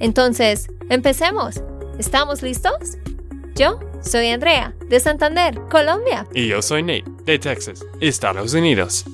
Entonces, 0.00 0.68
empecemos. 0.90 1.62
¿Estamos 1.98 2.42
listos? 2.42 2.98
Yo 3.54 3.78
soy 4.02 4.28
Andrea, 4.28 4.74
de 4.88 5.00
Santander, 5.00 5.60
Colombia. 5.70 6.26
Y 6.34 6.48
yo 6.48 6.60
soy 6.62 6.82
Nate, 6.82 7.04
de 7.24 7.38
Texas, 7.38 7.84
Estados 8.00 8.54
Unidos. 8.54 9.04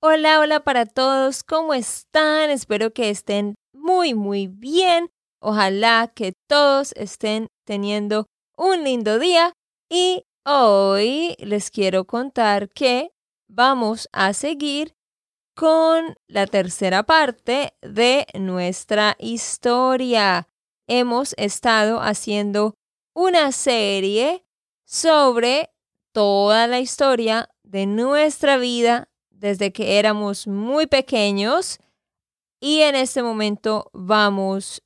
Hola, 0.00 0.40
hola 0.40 0.60
para 0.60 0.86
todos, 0.86 1.44
¿cómo 1.44 1.74
están? 1.74 2.50
Espero 2.50 2.92
que 2.92 3.10
estén 3.10 3.54
muy, 3.72 4.14
muy 4.14 4.48
bien. 4.48 5.10
Ojalá 5.40 6.10
que 6.14 6.32
todos 6.48 6.92
estén 6.96 7.48
teniendo 7.66 8.26
un 8.56 8.84
lindo 8.84 9.18
día 9.18 9.52
y 9.90 10.24
Hoy 10.44 11.36
les 11.38 11.70
quiero 11.70 12.04
contar 12.04 12.68
que 12.68 13.12
vamos 13.48 14.08
a 14.12 14.32
seguir 14.32 14.92
con 15.62 16.16
la 16.26 16.48
tercera 16.48 17.04
parte 17.04 17.72
de 17.82 18.26
nuestra 18.34 19.14
historia. 19.20 20.48
Hemos 20.88 21.36
estado 21.38 22.00
haciendo 22.00 22.74
una 23.14 23.52
serie 23.52 24.44
sobre 24.84 25.70
toda 26.10 26.66
la 26.66 26.80
historia 26.80 27.48
de 27.62 27.86
nuestra 27.86 28.56
vida 28.56 29.08
desde 29.30 29.72
que 29.72 30.00
éramos 30.00 30.48
muy 30.48 30.88
pequeños 30.88 31.78
y 32.58 32.80
en 32.80 32.96
este 32.96 33.22
momento 33.22 33.88
vamos 33.92 34.82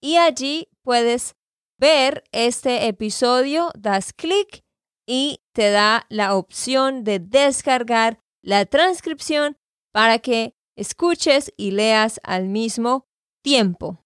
y 0.00 0.16
allí 0.16 0.68
puedes 0.82 1.36
ver 1.78 2.24
este 2.32 2.86
episodio, 2.86 3.70
das 3.76 4.12
clic 4.12 4.64
y 5.06 5.40
te 5.52 5.70
da 5.70 6.06
la 6.08 6.34
opción 6.34 7.04
de 7.04 7.18
descargar 7.18 8.18
la 8.42 8.66
transcripción 8.66 9.56
para 9.92 10.18
que 10.18 10.54
escuches 10.76 11.52
y 11.56 11.70
leas 11.70 12.20
al 12.22 12.48
mismo 12.48 13.06
tiempo. 13.42 14.04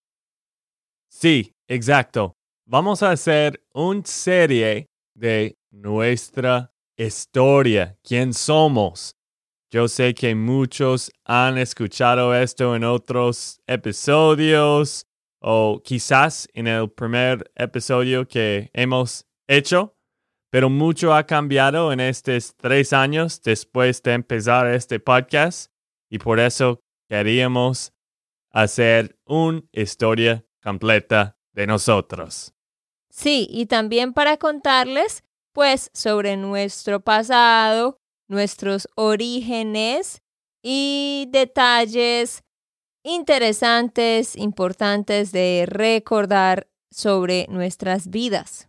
Sí, 1.08 1.54
exacto. 1.68 2.36
Vamos 2.66 3.02
a 3.02 3.10
hacer 3.10 3.64
una 3.74 4.04
serie 4.04 4.88
de 5.14 5.58
nuestra 5.70 6.72
historia, 6.96 7.98
quién 8.02 8.32
somos, 8.32 9.16
yo 9.70 9.86
sé 9.86 10.14
que 10.14 10.34
muchos 10.34 11.12
han 11.24 11.56
escuchado 11.56 12.34
esto 12.34 12.74
en 12.74 12.82
otros 12.82 13.60
episodios 13.68 15.06
o 15.40 15.80
quizás 15.84 16.48
en 16.54 16.66
el 16.66 16.90
primer 16.90 17.50
episodio 17.54 18.26
que 18.26 18.70
hemos 18.72 19.26
hecho, 19.46 19.96
pero 20.50 20.68
mucho 20.68 21.14
ha 21.14 21.24
cambiado 21.24 21.92
en 21.92 22.00
estos 22.00 22.56
tres 22.56 22.92
años 22.92 23.40
después 23.42 24.02
de 24.02 24.14
empezar 24.14 24.66
este 24.66 24.98
podcast 24.98 25.70
y 26.10 26.18
por 26.18 26.40
eso 26.40 26.80
queríamos 27.08 27.92
hacer 28.50 29.16
una 29.24 29.62
historia 29.70 30.44
completa 30.60 31.38
de 31.52 31.68
nosotros. 31.68 32.52
Sí, 33.08 33.46
y 33.48 33.66
también 33.66 34.14
para 34.14 34.36
contarles 34.36 35.22
pues 35.52 35.90
sobre 35.94 36.36
nuestro 36.36 37.00
pasado, 37.00 37.99
nuestros 38.30 38.88
orígenes 38.94 40.22
y 40.62 41.26
detalles 41.30 42.44
interesantes, 43.02 44.36
importantes 44.36 45.32
de 45.32 45.64
recordar 45.66 46.68
sobre 46.90 47.46
nuestras 47.48 48.08
vidas. 48.08 48.68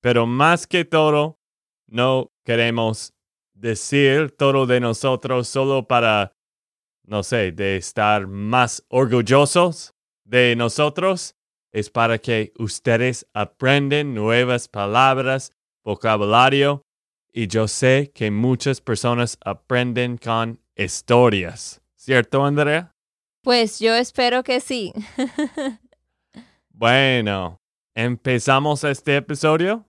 Pero 0.00 0.26
más 0.26 0.66
que 0.66 0.84
todo, 0.84 1.38
no 1.86 2.32
queremos 2.44 3.12
decir 3.52 4.34
todo 4.36 4.66
de 4.66 4.80
nosotros 4.80 5.48
solo 5.48 5.86
para, 5.86 6.34
no 7.04 7.22
sé, 7.22 7.52
de 7.52 7.76
estar 7.76 8.26
más 8.26 8.84
orgullosos 8.88 9.94
de 10.24 10.56
nosotros. 10.56 11.36
Es 11.72 11.90
para 11.90 12.18
que 12.18 12.52
ustedes 12.58 13.26
aprenden 13.34 14.14
nuevas 14.14 14.68
palabras, 14.68 15.52
vocabulario 15.84 16.84
y 17.32 17.46
yo 17.46 17.66
sé 17.66 18.12
que 18.14 18.30
muchas 18.30 18.80
personas 18.80 19.38
aprenden 19.44 20.18
con 20.18 20.60
historias. 20.76 21.80
¿Cierto, 21.96 22.44
Andrea? 22.44 22.94
Pues 23.42 23.78
yo 23.78 23.94
espero 23.94 24.42
que 24.42 24.60
sí. 24.60 24.92
bueno, 26.68 27.58
¿empezamos 27.94 28.84
este 28.84 29.16
episodio? 29.16 29.86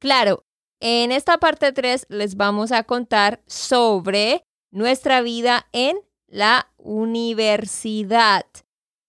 Claro, 0.00 0.42
en 0.80 1.12
esta 1.12 1.38
parte 1.38 1.72
3 1.72 2.06
les 2.08 2.36
vamos 2.36 2.72
a 2.72 2.84
contar 2.84 3.42
sobre 3.46 4.42
nuestra 4.72 5.20
vida 5.22 5.66
en 5.72 5.98
la 6.26 6.72
universidad 6.76 8.46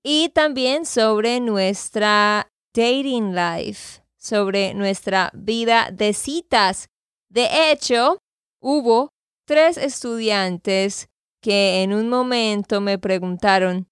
y 0.04 0.30
también 0.30 0.86
sobre 0.86 1.40
nuestra 1.40 2.50
dating 2.74 3.36
life, 3.36 4.02
sobre 4.18 4.74
nuestra 4.74 5.32
vida 5.34 5.90
de 5.92 6.14
citas 6.14 6.90
de 7.32 7.72
hecho, 7.72 8.22
hubo 8.60 9.14
tres 9.46 9.78
estudiantes 9.78 11.08
que 11.42 11.82
en 11.82 11.94
un 11.94 12.10
momento 12.10 12.82
me 12.82 13.00
preguntaron, 13.00 13.88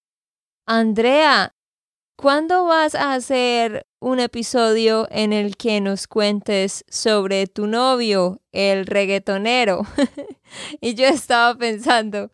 Andrea, 0.65 1.55
¿cuándo 2.17 2.65
vas 2.65 2.95
a 2.95 3.13
hacer 3.13 3.87
un 4.01 4.19
episodio 4.19 5.07
en 5.09 5.31
el 5.31 5.55
que 5.55 5.79
nos 5.79 6.05
cuentes 6.05 6.83
sobre 6.89 7.47
tu 7.47 7.65
novio, 7.65 8.41
el 8.51 8.85
reggaetonero? 8.85 9.83
y 10.81 10.95
yo 10.95 11.05
estaba 11.05 11.57
pensando, 11.57 12.33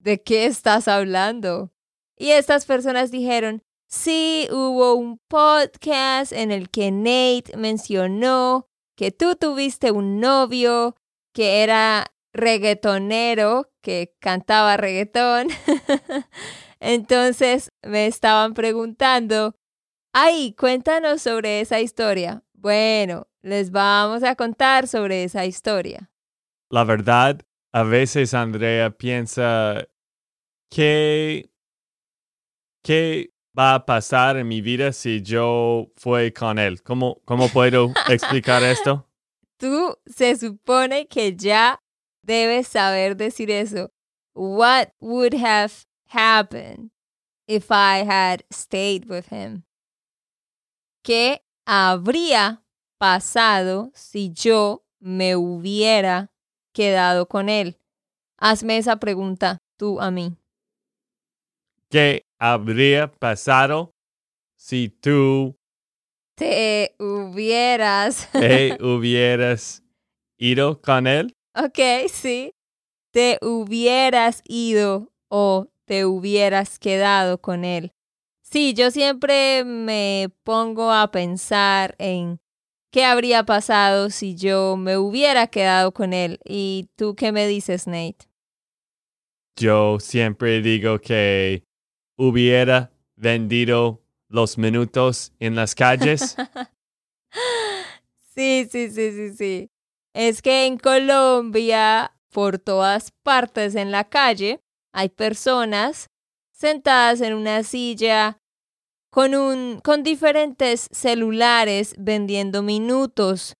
¿de 0.00 0.20
qué 0.20 0.46
estás 0.46 0.88
hablando? 0.88 1.70
Y 2.16 2.30
estas 2.30 2.66
personas 2.66 3.12
dijeron, 3.12 3.62
sí, 3.86 4.48
hubo 4.50 4.94
un 4.94 5.20
podcast 5.28 6.32
en 6.32 6.50
el 6.50 6.70
que 6.70 6.90
Nate 6.90 7.56
mencionó 7.56 8.68
que 8.96 9.10
tú 9.10 9.36
tuviste 9.36 9.90
un 9.90 10.20
novio 10.20 10.96
que 11.32 11.62
era 11.62 12.06
reggaetonero, 12.32 13.70
que 13.80 14.14
cantaba 14.20 14.76
reggaetón. 14.76 15.48
Entonces 16.80 17.72
me 17.82 18.06
estaban 18.06 18.54
preguntando, 18.54 19.56
ay, 20.12 20.54
cuéntanos 20.54 21.22
sobre 21.22 21.60
esa 21.60 21.80
historia. 21.80 22.42
Bueno, 22.52 23.28
les 23.42 23.70
vamos 23.70 24.22
a 24.22 24.36
contar 24.36 24.88
sobre 24.88 25.24
esa 25.24 25.44
historia. 25.44 26.10
La 26.70 26.84
verdad, 26.84 27.40
a 27.72 27.82
veces 27.82 28.34
Andrea 28.34 28.90
piensa 28.90 29.86
que, 30.70 31.50
¿qué 32.82 33.33
va 33.56 33.74
a 33.74 33.86
pasar 33.86 34.36
en 34.36 34.48
mi 34.48 34.60
vida 34.60 34.92
si 34.92 35.22
yo 35.22 35.90
fui 35.96 36.32
con 36.32 36.58
él? 36.58 36.82
¿Cómo, 36.82 37.20
cómo 37.24 37.48
puedo 37.48 37.92
explicar 38.08 38.62
esto? 38.62 39.06
Tú 39.58 39.96
se 40.06 40.36
supone 40.36 41.06
que 41.06 41.34
ya 41.36 41.78
debes 42.22 42.68
saber 42.68 43.16
decir 43.16 43.50
eso. 43.50 43.90
What 44.34 44.88
would 45.00 45.34
have 45.34 45.86
happened 46.08 46.90
if 47.46 47.70
I 47.70 48.04
had 48.04 48.44
stayed 48.50 49.08
with 49.08 49.30
him? 49.30 49.64
¿Qué 51.04 51.42
habría 51.66 52.62
pasado 52.98 53.90
si 53.94 54.32
yo 54.32 54.84
me 54.98 55.36
hubiera 55.36 56.32
quedado 56.72 57.28
con 57.28 57.48
él? 57.48 57.78
Hazme 58.38 58.78
esa 58.78 58.96
pregunta 58.96 59.58
tú 59.76 60.00
a 60.00 60.10
mí. 60.10 60.36
¿Qué 61.90 62.26
habría 62.52 63.10
pasado 63.10 63.94
si 64.58 64.90
tú 64.90 65.56
Te 66.36 66.94
hubieras. 66.98 68.28
te 68.32 68.76
hubieras 68.82 69.82
ido 70.36 70.80
con 70.80 71.06
él? 71.06 71.34
ok, 71.54 72.08
sí. 72.12 72.52
Te 73.12 73.38
hubieras 73.40 74.42
ido 74.44 75.10
o 75.28 75.68
te 75.86 76.04
hubieras 76.04 76.78
quedado 76.78 77.40
con 77.40 77.64
él. 77.64 77.92
Sí, 78.42 78.74
yo 78.74 78.90
siempre 78.90 79.64
me 79.64 80.28
pongo 80.42 80.92
a 80.92 81.10
pensar 81.10 81.94
en 81.98 82.40
qué 82.90 83.04
habría 83.04 83.44
pasado 83.44 84.10
si 84.10 84.34
yo 84.34 84.76
me 84.76 84.98
hubiera 84.98 85.46
quedado 85.46 85.92
con 85.92 86.12
él. 86.12 86.40
¿Y 86.44 86.90
tú 86.96 87.14
qué 87.14 87.32
me 87.32 87.46
dices, 87.46 87.86
Nate? 87.86 88.26
Yo 89.56 89.98
siempre 90.00 90.60
digo 90.60 90.98
que 90.98 91.62
hubiera 92.16 92.90
vendido 93.16 94.02
los 94.28 94.58
minutos 94.58 95.32
en 95.38 95.54
las 95.54 95.74
calles. 95.74 96.36
sí, 98.34 98.68
sí, 98.70 98.90
sí, 98.90 99.12
sí, 99.12 99.36
sí. 99.36 99.70
Es 100.12 100.42
que 100.42 100.66
en 100.66 100.78
Colombia, 100.78 102.12
por 102.30 102.58
todas 102.58 103.12
partes 103.22 103.74
en 103.74 103.90
la 103.90 104.04
calle, 104.04 104.60
hay 104.92 105.08
personas 105.08 106.08
sentadas 106.52 107.20
en 107.20 107.34
una 107.34 107.62
silla 107.62 108.38
con 109.10 109.34
un 109.34 109.80
con 109.80 110.02
diferentes 110.02 110.88
celulares 110.90 111.94
vendiendo 111.98 112.62
minutos 112.62 113.54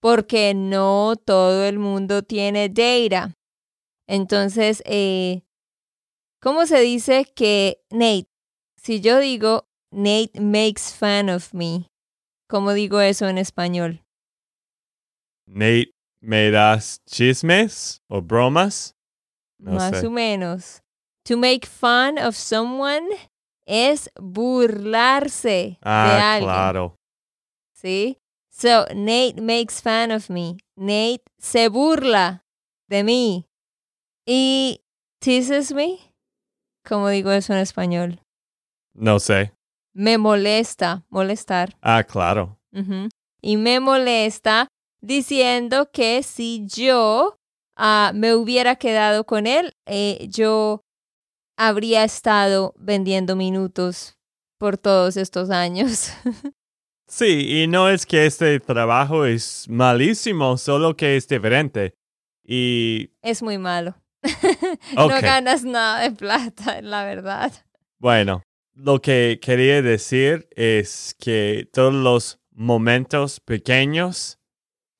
porque 0.00 0.54
no 0.54 1.14
todo 1.16 1.64
el 1.64 1.78
mundo 1.78 2.22
tiene 2.22 2.68
data. 2.68 3.34
Entonces, 4.06 4.82
eh, 4.86 5.42
¿cómo 6.40 6.66
se 6.66 6.80
dice 6.80 7.24
que 7.34 7.82
Nate? 7.90 8.28
Si 8.76 9.00
yo 9.00 9.18
digo 9.18 9.68
Nate 9.92 10.40
makes 10.40 10.92
fun 10.92 11.28
of 11.30 11.52
me, 11.52 11.90
¿cómo 12.48 12.72
digo 12.72 13.00
eso 13.00 13.28
en 13.28 13.38
español? 13.38 14.02
Nate, 15.46 15.92
¿me 16.20 16.50
das 16.50 17.02
chismes 17.06 18.02
o 18.08 18.22
bromas? 18.22 18.94
No 19.58 19.72
Más 19.72 19.98
sé. 20.00 20.06
o 20.06 20.10
menos. 20.10 20.82
To 21.24 21.36
make 21.36 21.66
fun 21.66 22.18
of 22.18 22.34
someone 22.34 23.06
es 23.66 24.08
burlarse 24.18 25.48
de 25.48 25.78
Ah, 25.82 26.34
alguien. 26.34 26.48
claro. 26.48 26.96
¿Sí? 27.74 28.18
So, 28.50 28.86
Nate 28.94 29.40
makes 29.40 29.80
fun 29.82 30.10
of 30.12 30.30
me. 30.30 30.56
Nate 30.76 31.22
se 31.38 31.68
burla 31.68 32.44
de 32.88 33.04
mí. 33.04 33.46
Y 34.26 34.82
teases 35.20 35.72
me. 35.72 35.98
¿Cómo 36.86 37.08
digo 37.08 37.30
eso 37.30 37.52
en 37.52 37.60
español? 37.60 38.20
No 38.94 39.20
sé. 39.20 39.52
Me 39.92 40.18
molesta, 40.18 41.04
molestar. 41.08 41.76
Ah, 41.82 42.04
claro. 42.04 42.58
Y 43.42 43.56
me 43.56 43.80
molesta 43.80 44.68
diciendo 45.00 45.90
que 45.92 46.22
si 46.22 46.66
yo 46.66 47.36
ah, 47.76 48.12
me 48.14 48.34
hubiera 48.34 48.76
quedado 48.76 49.24
con 49.24 49.46
él, 49.46 49.74
eh, 49.86 50.28
yo 50.30 50.82
habría 51.56 52.04
estado 52.04 52.74
vendiendo 52.76 53.36
minutos 53.36 54.16
por 54.58 54.78
todos 54.78 55.16
estos 55.16 55.50
años. 55.50 56.12
Sí, 57.10 57.62
y 57.62 57.66
no 57.66 57.88
es 57.88 58.06
que 58.06 58.24
este 58.24 58.60
trabajo 58.60 59.24
es 59.24 59.68
malísimo, 59.68 60.56
solo 60.56 60.96
que 60.96 61.16
es 61.16 61.26
diferente. 61.26 61.94
Y 62.44 63.10
es 63.20 63.42
muy 63.42 63.58
malo. 63.58 63.99
No 64.96 65.08
ganas 65.08 65.64
nada 65.64 66.00
de 66.00 66.10
plata, 66.12 66.82
la 66.82 67.04
verdad. 67.04 67.52
bueno, 67.98 68.42
lo 68.74 69.00
que 69.00 69.38
quería 69.42 69.82
decir 69.82 70.48
es 70.56 71.14
que 71.18 71.68
todos 71.72 71.92
los 71.94 72.38
momentos 72.52 73.40
pequeños 73.40 74.38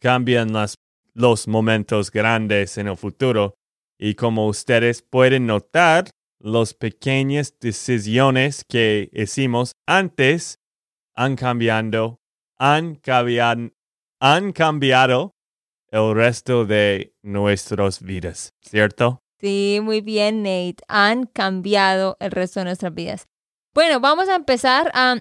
cambian 0.00 0.52
las, 0.52 0.74
los 1.14 1.48
momentos 1.48 2.10
grandes 2.10 2.78
en 2.78 2.88
el 2.88 2.96
futuro. 2.96 3.54
Y 3.98 4.14
como 4.14 4.46
ustedes 4.46 5.02
pueden 5.02 5.46
notar, 5.46 6.10
las 6.38 6.72
pequeñas 6.74 7.54
decisiones 7.60 8.64
que 8.66 9.10
hicimos 9.12 9.72
antes 9.86 10.56
han 11.14 11.36
cambiado, 11.36 12.18
han 12.58 12.94
cambiado, 12.94 13.70
han 14.20 14.52
cambiado 14.52 15.32
el 15.90 16.14
resto 16.14 16.64
de 16.64 17.14
nuestras 17.22 18.02
vidas, 18.02 18.54
¿cierto? 18.62 19.20
Sí, 19.40 19.80
muy 19.82 20.00
bien, 20.00 20.42
Nate. 20.42 20.76
Han 20.88 21.26
cambiado 21.26 22.16
el 22.20 22.30
resto 22.30 22.60
de 22.60 22.64
nuestras 22.66 22.94
vidas. 22.94 23.26
Bueno, 23.74 24.00
vamos 24.00 24.28
a 24.28 24.34
empezar. 24.34 24.90
a- 24.94 25.20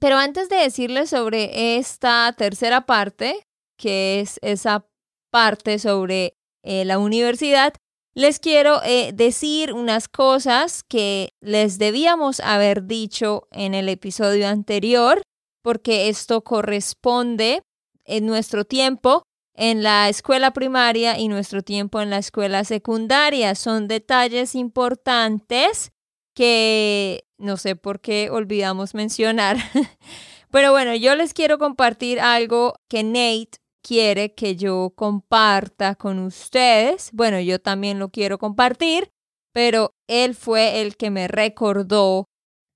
pero 0.00 0.16
antes 0.16 0.48
de 0.48 0.56
decirles 0.56 1.10
sobre 1.10 1.76
esta 1.78 2.34
tercera 2.36 2.86
parte, 2.86 3.40
que 3.78 4.20
es 4.20 4.38
esa 4.42 4.86
parte 5.30 5.78
sobre 5.78 6.34
eh, 6.64 6.84
la 6.84 6.98
universidad, 6.98 7.72
les 8.14 8.40
quiero 8.40 8.82
eh, 8.82 9.12
decir 9.14 9.72
unas 9.72 10.08
cosas 10.08 10.82
que 10.82 11.30
les 11.40 11.78
debíamos 11.78 12.40
haber 12.40 12.86
dicho 12.86 13.46
en 13.52 13.74
el 13.74 13.88
episodio 13.88 14.48
anterior, 14.48 15.22
porque 15.62 16.08
esto 16.08 16.42
corresponde 16.42 17.62
en 18.04 18.26
nuestro 18.26 18.64
tiempo 18.64 19.22
en 19.56 19.82
la 19.82 20.08
escuela 20.08 20.52
primaria 20.52 21.18
y 21.18 21.28
nuestro 21.28 21.62
tiempo 21.62 22.00
en 22.00 22.10
la 22.10 22.18
escuela 22.18 22.64
secundaria. 22.64 23.54
Son 23.54 23.88
detalles 23.88 24.54
importantes 24.54 25.92
que 26.34 27.24
no 27.38 27.56
sé 27.56 27.74
por 27.74 28.00
qué 28.00 28.30
olvidamos 28.30 28.94
mencionar. 28.94 29.56
Pero 30.50 30.70
bueno, 30.70 30.94
yo 30.94 31.16
les 31.16 31.34
quiero 31.34 31.58
compartir 31.58 32.20
algo 32.20 32.74
que 32.88 33.02
Nate 33.02 33.58
quiere 33.82 34.34
que 34.34 34.56
yo 34.56 34.92
comparta 34.96 35.94
con 35.94 36.18
ustedes. 36.18 37.10
Bueno, 37.12 37.40
yo 37.40 37.60
también 37.60 37.98
lo 37.98 38.08
quiero 38.10 38.36
compartir, 38.38 39.12
pero 39.52 39.94
él 40.08 40.34
fue 40.34 40.80
el 40.80 40.96
que 40.96 41.10
me 41.10 41.28
recordó. 41.28 42.28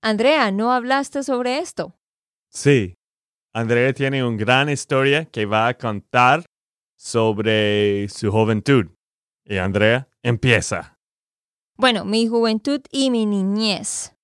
Andrea, 0.02 0.52
¿no 0.52 0.72
hablaste 0.72 1.24
sobre 1.24 1.58
esto? 1.58 1.96
Sí. 2.48 2.94
Andrea 3.52 3.92
tiene 3.92 4.24
una 4.24 4.36
gran 4.36 4.68
historia 4.68 5.24
que 5.24 5.46
va 5.46 5.66
a 5.66 5.74
contar 5.76 6.44
sobre 7.00 8.08
su 8.10 8.30
juventud. 8.30 8.90
Y 9.46 9.56
Andrea, 9.56 10.06
empieza. 10.22 10.98
Bueno, 11.78 12.04
mi 12.04 12.28
juventud 12.28 12.82
y 12.90 13.10
mi 13.10 13.24
niñez. 13.24 14.14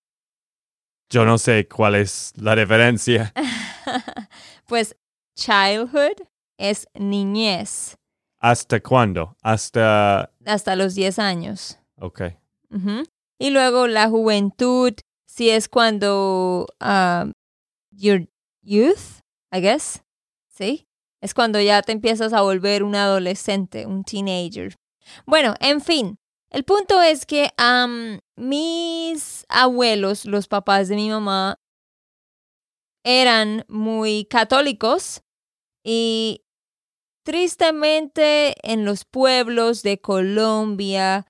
Yo 1.08 1.24
no 1.24 1.38
sé 1.38 1.66
cuál 1.68 1.94
es 1.94 2.34
la 2.36 2.54
diferencia. 2.54 3.32
pues 4.66 4.94
childhood 5.36 6.26
es 6.58 6.86
niñez 6.94 7.96
¿Hasta 8.38 8.80
cuándo? 8.80 9.36
Hasta... 9.42 10.30
hasta 10.44 10.76
los 10.76 10.94
10 10.94 11.18
años. 11.18 11.78
Ok. 11.98 12.22
Y 13.38 13.50
luego 13.50 13.86
la 13.86 14.08
juventud, 14.10 14.92
si 15.26 15.48
es 15.48 15.68
cuando 15.68 16.66
um, 16.80 17.32
your 17.90 18.28
youth, 18.62 19.22
I 19.50 19.60
guess, 19.60 20.02
¿sí? 20.48 20.86
Es 21.20 21.34
cuando 21.34 21.60
ya 21.60 21.82
te 21.82 21.92
empiezas 21.92 22.32
a 22.32 22.42
volver 22.42 22.82
un 22.82 22.94
adolescente, 22.94 23.86
un 23.86 24.04
teenager. 24.04 24.76
Bueno, 25.24 25.54
en 25.60 25.80
fin, 25.80 26.18
el 26.50 26.64
punto 26.64 27.00
es 27.02 27.26
que 27.26 27.50
am, 27.56 28.20
mis 28.36 29.44
abuelos, 29.48 30.24
los 30.24 30.48
papás 30.48 30.88
de 30.88 30.96
mi 30.96 31.08
mamá, 31.08 31.58
eran 33.04 33.64
muy 33.68 34.24
católicos 34.24 35.22
y 35.84 36.44
tristemente 37.24 38.54
en 38.62 38.84
los 38.84 39.04
pueblos 39.04 39.82
de 39.82 40.00
Colombia 40.00 41.26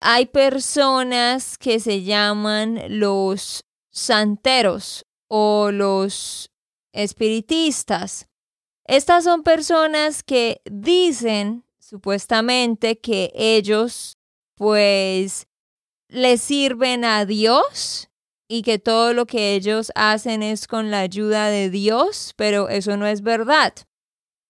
hay 0.00 0.26
personas 0.26 1.58
que 1.58 1.78
se 1.78 2.02
llaman 2.02 2.80
los 2.88 3.64
santeros 3.90 5.04
o 5.28 5.70
los 5.72 6.50
espiritistas. 6.92 8.29
Estas 8.86 9.24
son 9.24 9.42
personas 9.42 10.22
que 10.22 10.62
dicen 10.64 11.64
supuestamente 11.78 12.98
que 12.98 13.32
ellos 13.34 14.16
pues 14.54 15.46
le 16.08 16.36
sirven 16.38 17.04
a 17.04 17.24
Dios 17.24 18.10
y 18.48 18.62
que 18.62 18.78
todo 18.78 19.14
lo 19.14 19.26
que 19.26 19.54
ellos 19.54 19.92
hacen 19.94 20.42
es 20.42 20.66
con 20.66 20.90
la 20.90 21.00
ayuda 21.00 21.48
de 21.48 21.70
Dios, 21.70 22.32
pero 22.36 22.68
eso 22.68 22.96
no 22.96 23.06
es 23.06 23.22
verdad. 23.22 23.74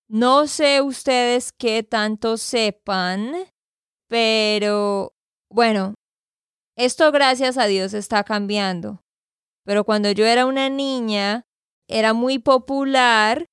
No 0.08 0.46
sé 0.46 0.80
ustedes 0.80 1.52
qué 1.52 1.82
tanto 1.82 2.36
sepan, 2.36 3.34
pero 4.08 5.12
bueno, 5.50 5.94
esto 6.76 7.12
gracias 7.12 7.58
a 7.58 7.66
Dios 7.66 7.92
está 7.92 8.24
cambiando. 8.24 9.02
Pero 9.64 9.84
cuando 9.84 10.10
yo 10.10 10.24
era 10.24 10.46
una 10.46 10.68
niña, 10.70 11.44
era 11.86 12.14
muy 12.14 12.38
popular 12.38 13.49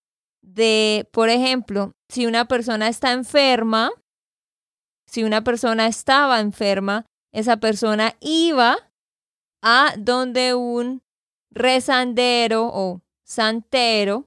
de, 0.48 1.10
por 1.12 1.30
ejemplo, 1.30 1.92
si 2.10 2.26
una 2.26 2.46
persona 2.46 2.88
está 2.88 3.12
enferma, 3.12 3.92
si 5.06 5.24
una 5.24 5.44
persona 5.44 5.88
estaba 5.88 6.40
enferma, 6.40 7.06
esa 7.34 7.58
persona 7.58 8.16
iba 8.22 8.78
a 9.62 9.94
donde 9.98 10.54
un 10.54 11.02
rezandero 11.52 12.70
o 12.74 13.02
santero, 13.26 14.26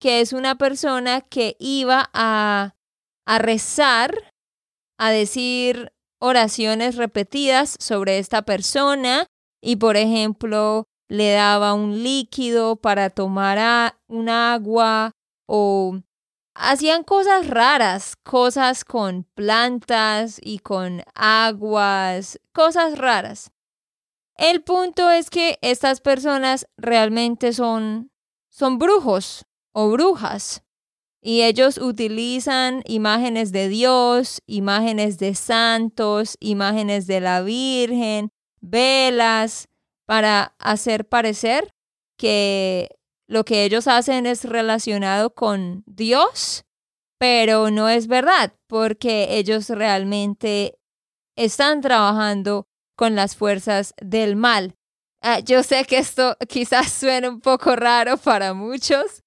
que 0.00 0.20
es 0.20 0.32
una 0.32 0.56
persona 0.56 1.20
que 1.20 1.56
iba 1.58 2.08
a, 2.14 2.74
a 3.26 3.38
rezar, 3.38 4.32
a 4.98 5.10
decir 5.10 5.92
oraciones 6.20 6.96
repetidas 6.96 7.76
sobre 7.78 8.18
esta 8.18 8.42
persona 8.42 9.26
y, 9.62 9.76
por 9.76 9.96
ejemplo, 9.96 10.84
le 11.08 11.32
daba 11.32 11.74
un 11.74 12.02
líquido 12.02 12.76
para 12.76 13.10
tomar 13.10 13.96
un 14.08 14.28
agua 14.28 15.12
o 15.52 16.00
hacían 16.54 17.02
cosas 17.02 17.48
raras, 17.48 18.14
cosas 18.22 18.84
con 18.84 19.24
plantas 19.34 20.38
y 20.40 20.60
con 20.60 21.02
aguas, 21.16 22.38
cosas 22.52 22.96
raras. 22.96 23.50
El 24.36 24.62
punto 24.62 25.10
es 25.10 25.28
que 25.28 25.58
estas 25.60 26.00
personas 26.00 26.68
realmente 26.76 27.52
son, 27.52 28.12
son 28.48 28.78
brujos 28.78 29.44
o 29.72 29.90
brujas 29.90 30.62
y 31.20 31.42
ellos 31.42 31.78
utilizan 31.78 32.84
imágenes 32.86 33.50
de 33.50 33.68
Dios, 33.68 34.42
imágenes 34.46 35.18
de 35.18 35.34
santos, 35.34 36.36
imágenes 36.38 37.08
de 37.08 37.20
la 37.20 37.42
Virgen, 37.42 38.30
velas, 38.60 39.68
para 40.06 40.54
hacer 40.60 41.08
parecer 41.08 41.74
que 42.16 42.99
lo 43.30 43.44
que 43.44 43.64
ellos 43.64 43.86
hacen 43.86 44.26
es 44.26 44.44
relacionado 44.44 45.32
con 45.32 45.84
Dios, 45.86 46.64
pero 47.16 47.70
no 47.70 47.88
es 47.88 48.08
verdad, 48.08 48.52
porque 48.66 49.38
ellos 49.38 49.68
realmente 49.68 50.80
están 51.36 51.80
trabajando 51.80 52.66
con 52.96 53.14
las 53.14 53.36
fuerzas 53.36 53.94
del 54.02 54.34
mal. 54.34 54.74
Ah, 55.22 55.38
yo 55.38 55.62
sé 55.62 55.84
que 55.84 55.98
esto 55.98 56.36
quizás 56.48 56.90
suene 56.92 57.28
un 57.28 57.40
poco 57.40 57.76
raro 57.76 58.16
para 58.16 58.52
muchos. 58.52 59.22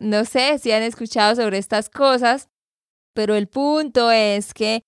No 0.00 0.24
sé 0.24 0.58
si 0.58 0.72
han 0.72 0.82
escuchado 0.82 1.36
sobre 1.36 1.58
estas 1.58 1.88
cosas, 1.88 2.48
pero 3.14 3.36
el 3.36 3.46
punto 3.46 4.10
es 4.10 4.52
que 4.52 4.82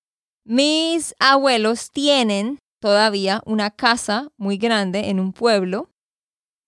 mis 0.44 1.14
abuelos 1.20 1.92
tienen 1.92 2.58
todavía 2.82 3.42
una 3.46 3.70
casa 3.70 4.32
muy 4.36 4.56
grande 4.56 5.08
en 5.08 5.20
un 5.20 5.32
pueblo 5.32 5.88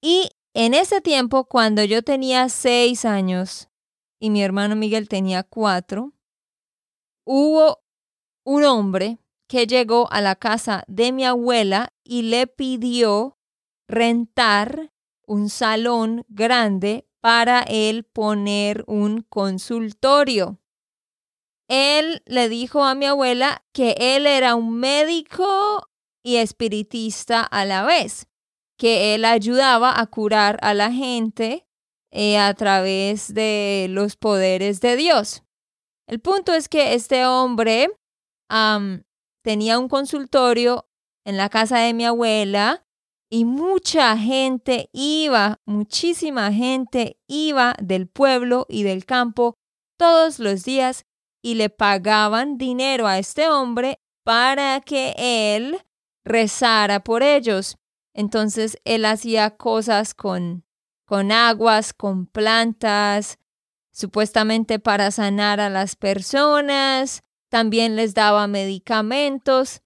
y 0.01 0.31
en 0.59 0.73
ese 0.73 1.03
tiempo, 1.03 1.45
cuando 1.45 1.85
yo 1.85 2.01
tenía 2.01 2.49
seis 2.49 3.05
años 3.05 3.69
y 4.19 4.31
mi 4.31 4.43
hermano 4.43 4.75
Miguel 4.75 5.07
tenía 5.07 5.43
cuatro, 5.43 6.15
hubo 7.27 7.85
un 8.43 8.65
hombre 8.65 9.19
que 9.49 9.67
llegó 9.67 10.11
a 10.11 10.23
la 10.23 10.35
casa 10.35 10.83
de 10.89 11.13
mi 11.13 11.27
abuela 11.27 11.93
y 12.05 12.23
le 12.23 12.47
pidió 12.47 13.37
rentar 13.87 14.95
un 15.27 15.51
salón 15.51 16.25
grande 16.29 17.07
para 17.21 17.61
él 17.61 18.05
poner 18.05 18.83
un 18.87 19.21
consultorio. 19.29 20.59
Él 21.69 22.23
le 22.25 22.49
dijo 22.49 22.83
a 22.83 22.95
mi 22.95 23.05
abuela 23.05 23.63
que 23.75 23.95
él 23.99 24.27
era 24.27 24.55
un 24.55 24.79
médico 24.79 25.87
y 26.23 26.37
espiritista 26.37 27.43
a 27.43 27.67
la 27.67 27.85
vez 27.85 28.27
que 28.77 29.15
él 29.15 29.25
ayudaba 29.25 29.99
a 29.99 30.07
curar 30.07 30.59
a 30.63 30.75
la 30.75 30.93
gente 30.93 31.67
eh, 32.11 32.39
a 32.39 32.55
través 32.55 33.35
de 33.35 33.87
los 33.91 34.17
poderes 34.17 34.81
de 34.81 34.97
Dios. 34.97 35.43
El 36.07 36.21
punto 36.21 36.53
es 36.53 36.69
que 36.69 36.95
este 36.95 37.27
hombre 37.27 37.91
tenía 39.43 39.79
un 39.79 39.89
consultorio 39.89 40.89
en 41.25 41.37
la 41.37 41.49
casa 41.49 41.79
de 41.79 41.95
mi 41.95 42.05
abuela 42.05 42.87
y 43.29 43.45
mucha 43.45 44.17
gente 44.17 44.89
iba, 44.93 45.61
muchísima 45.67 46.53
gente 46.53 47.19
iba 47.27 47.75
del 47.83 48.07
pueblo 48.07 48.67
y 48.69 48.85
del 48.85 49.05
campo 49.05 49.59
todos 49.99 50.39
los 50.39 50.63
días 50.63 51.07
y 51.43 51.55
le 51.55 51.71
pagaban 51.71 52.57
dinero 52.57 53.09
a 53.09 53.19
este 53.19 53.49
hombre 53.49 53.99
para 54.25 54.81
que 54.81 55.15
él 55.17 55.81
rezara 56.25 57.01
por 57.01 57.23
ellos. 57.23 57.79
Entonces 58.17 58.79
él 58.85 59.05
hacía 59.05 59.57
cosas 59.57 60.15
con, 60.15 60.65
con 61.05 61.31
aguas, 61.31 61.93
con 61.93 62.27
plantas, 62.27 63.39
supuestamente 63.93 64.79
para 64.79 65.11
sanar 65.11 65.61
a 65.61 65.69
las 65.69 65.97
personas, 65.97 67.23
también 67.51 67.95
les 67.95 68.15
daba 68.15 68.47
medicamentos, 68.47 69.83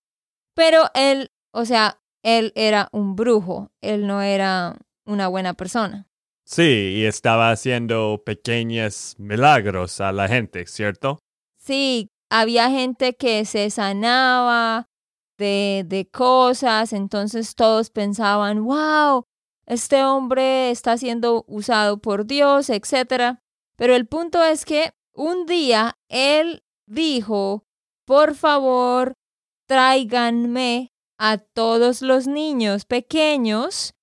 pero 0.54 0.84
él, 0.94 1.32
o 1.50 1.64
sea, 1.64 2.00
él 2.22 2.52
era 2.54 2.88
un 2.92 3.16
brujo, 3.16 3.72
él 3.80 4.06
no 4.06 4.22
era 4.22 4.76
una 5.04 5.26
buena 5.26 5.54
persona. 5.54 6.06
Sí, 6.44 6.94
y 6.98 7.06
estaba 7.06 7.50
haciendo 7.50 8.22
pequeños 8.24 9.16
milagros 9.18 10.00
a 10.00 10.12
la 10.12 10.28
gente, 10.28 10.66
¿cierto? 10.66 11.18
Sí, 11.58 12.12
había 12.28 12.70
gente 12.70 13.16
que 13.16 13.44
se 13.44 13.70
sanaba, 13.70 14.88
de, 15.40 16.08
cosas, 16.12 16.92
entonces 16.92 17.54
todos 17.54 17.90
pensaban, 17.90 18.64
wow, 18.64 19.24
este 19.66 20.04
hombre 20.04 20.70
está 20.70 20.98
siendo 20.98 21.44
usado 21.48 21.98
por 21.98 22.26
Dios, 22.26 22.70
etc. 22.70 23.38
Pero 23.76 23.94
el 23.94 24.06
punto 24.06 24.42
es 24.42 24.64
que 24.64 24.92
un 25.14 25.46
día 25.46 25.96
él 26.08 26.62
dijo, 26.86 27.64
por 28.04 28.34
favor, 28.34 29.14
tráiganme 29.66 30.92
a 31.18 31.38
todos 31.38 32.02
los 32.02 32.26
niños 32.26 32.84
pequeños 32.84 33.94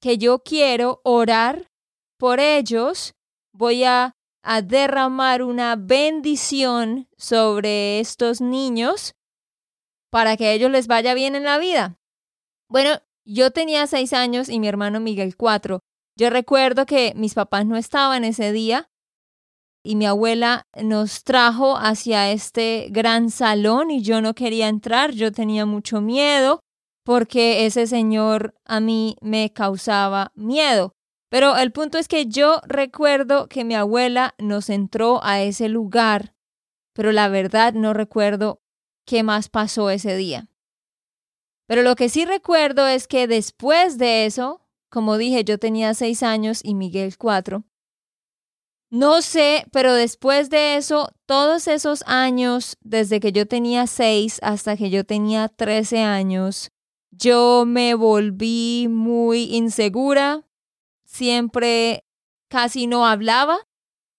que 0.00 0.18
yo 0.18 0.40
quiero 0.40 1.00
orar 1.04 1.70
por 2.18 2.40
ellos. 2.40 3.14
Voy 3.52 3.84
a, 3.84 4.14
a 4.42 4.62
derramar 4.62 5.42
una 5.42 5.76
bendición 5.76 7.08
sobre 7.16 8.00
estos 8.00 8.40
niños 8.40 9.14
para 10.12 10.36
que 10.36 10.46
a 10.46 10.52
ellos 10.52 10.70
les 10.70 10.88
vaya 10.88 11.14
bien 11.14 11.34
en 11.34 11.44
la 11.44 11.56
vida. 11.56 11.98
Bueno, 12.68 13.00
yo 13.24 13.50
tenía 13.50 13.86
seis 13.86 14.12
años 14.12 14.50
y 14.50 14.60
mi 14.60 14.68
hermano 14.68 15.00
Miguel 15.00 15.36
cuatro. 15.36 15.80
Yo 16.18 16.28
recuerdo 16.28 16.84
que 16.84 17.14
mis 17.16 17.32
papás 17.32 17.64
no 17.64 17.78
estaban 17.78 18.22
ese 18.22 18.52
día 18.52 18.90
y 19.82 19.96
mi 19.96 20.04
abuela 20.04 20.66
nos 20.80 21.24
trajo 21.24 21.78
hacia 21.78 22.30
este 22.30 22.88
gran 22.90 23.30
salón 23.30 23.90
y 23.90 24.02
yo 24.02 24.20
no 24.20 24.34
quería 24.34 24.68
entrar, 24.68 25.12
yo 25.12 25.32
tenía 25.32 25.64
mucho 25.64 26.02
miedo 26.02 26.60
porque 27.04 27.64
ese 27.64 27.86
señor 27.86 28.54
a 28.66 28.80
mí 28.80 29.16
me 29.22 29.50
causaba 29.52 30.30
miedo. 30.34 30.92
Pero 31.30 31.56
el 31.56 31.72
punto 31.72 31.96
es 31.96 32.06
que 32.06 32.26
yo 32.26 32.60
recuerdo 32.66 33.48
que 33.48 33.64
mi 33.64 33.74
abuela 33.74 34.34
nos 34.36 34.68
entró 34.68 35.24
a 35.24 35.40
ese 35.40 35.70
lugar, 35.70 36.34
pero 36.92 37.12
la 37.12 37.28
verdad 37.28 37.72
no 37.72 37.94
recuerdo 37.94 38.61
qué 39.04 39.22
más 39.22 39.48
pasó 39.48 39.90
ese 39.90 40.16
día. 40.16 40.48
Pero 41.66 41.82
lo 41.82 41.96
que 41.96 42.08
sí 42.08 42.24
recuerdo 42.24 42.86
es 42.86 43.06
que 43.08 43.26
después 43.26 43.98
de 43.98 44.26
eso, 44.26 44.60
como 44.90 45.16
dije, 45.16 45.44
yo 45.44 45.58
tenía 45.58 45.94
seis 45.94 46.22
años 46.22 46.60
y 46.62 46.74
Miguel 46.74 47.16
cuatro. 47.16 47.64
No 48.90 49.22
sé, 49.22 49.64
pero 49.72 49.94
después 49.94 50.50
de 50.50 50.76
eso, 50.76 51.08
todos 51.24 51.66
esos 51.66 52.04
años, 52.06 52.76
desde 52.82 53.20
que 53.20 53.32
yo 53.32 53.46
tenía 53.48 53.86
seis 53.86 54.38
hasta 54.42 54.76
que 54.76 54.90
yo 54.90 55.04
tenía 55.04 55.48
trece 55.48 56.00
años, 56.02 56.70
yo 57.10 57.64
me 57.66 57.94
volví 57.94 58.88
muy 58.90 59.44
insegura, 59.54 60.46
siempre 61.06 62.04
casi 62.48 62.86
no 62.86 63.06
hablaba, 63.06 63.66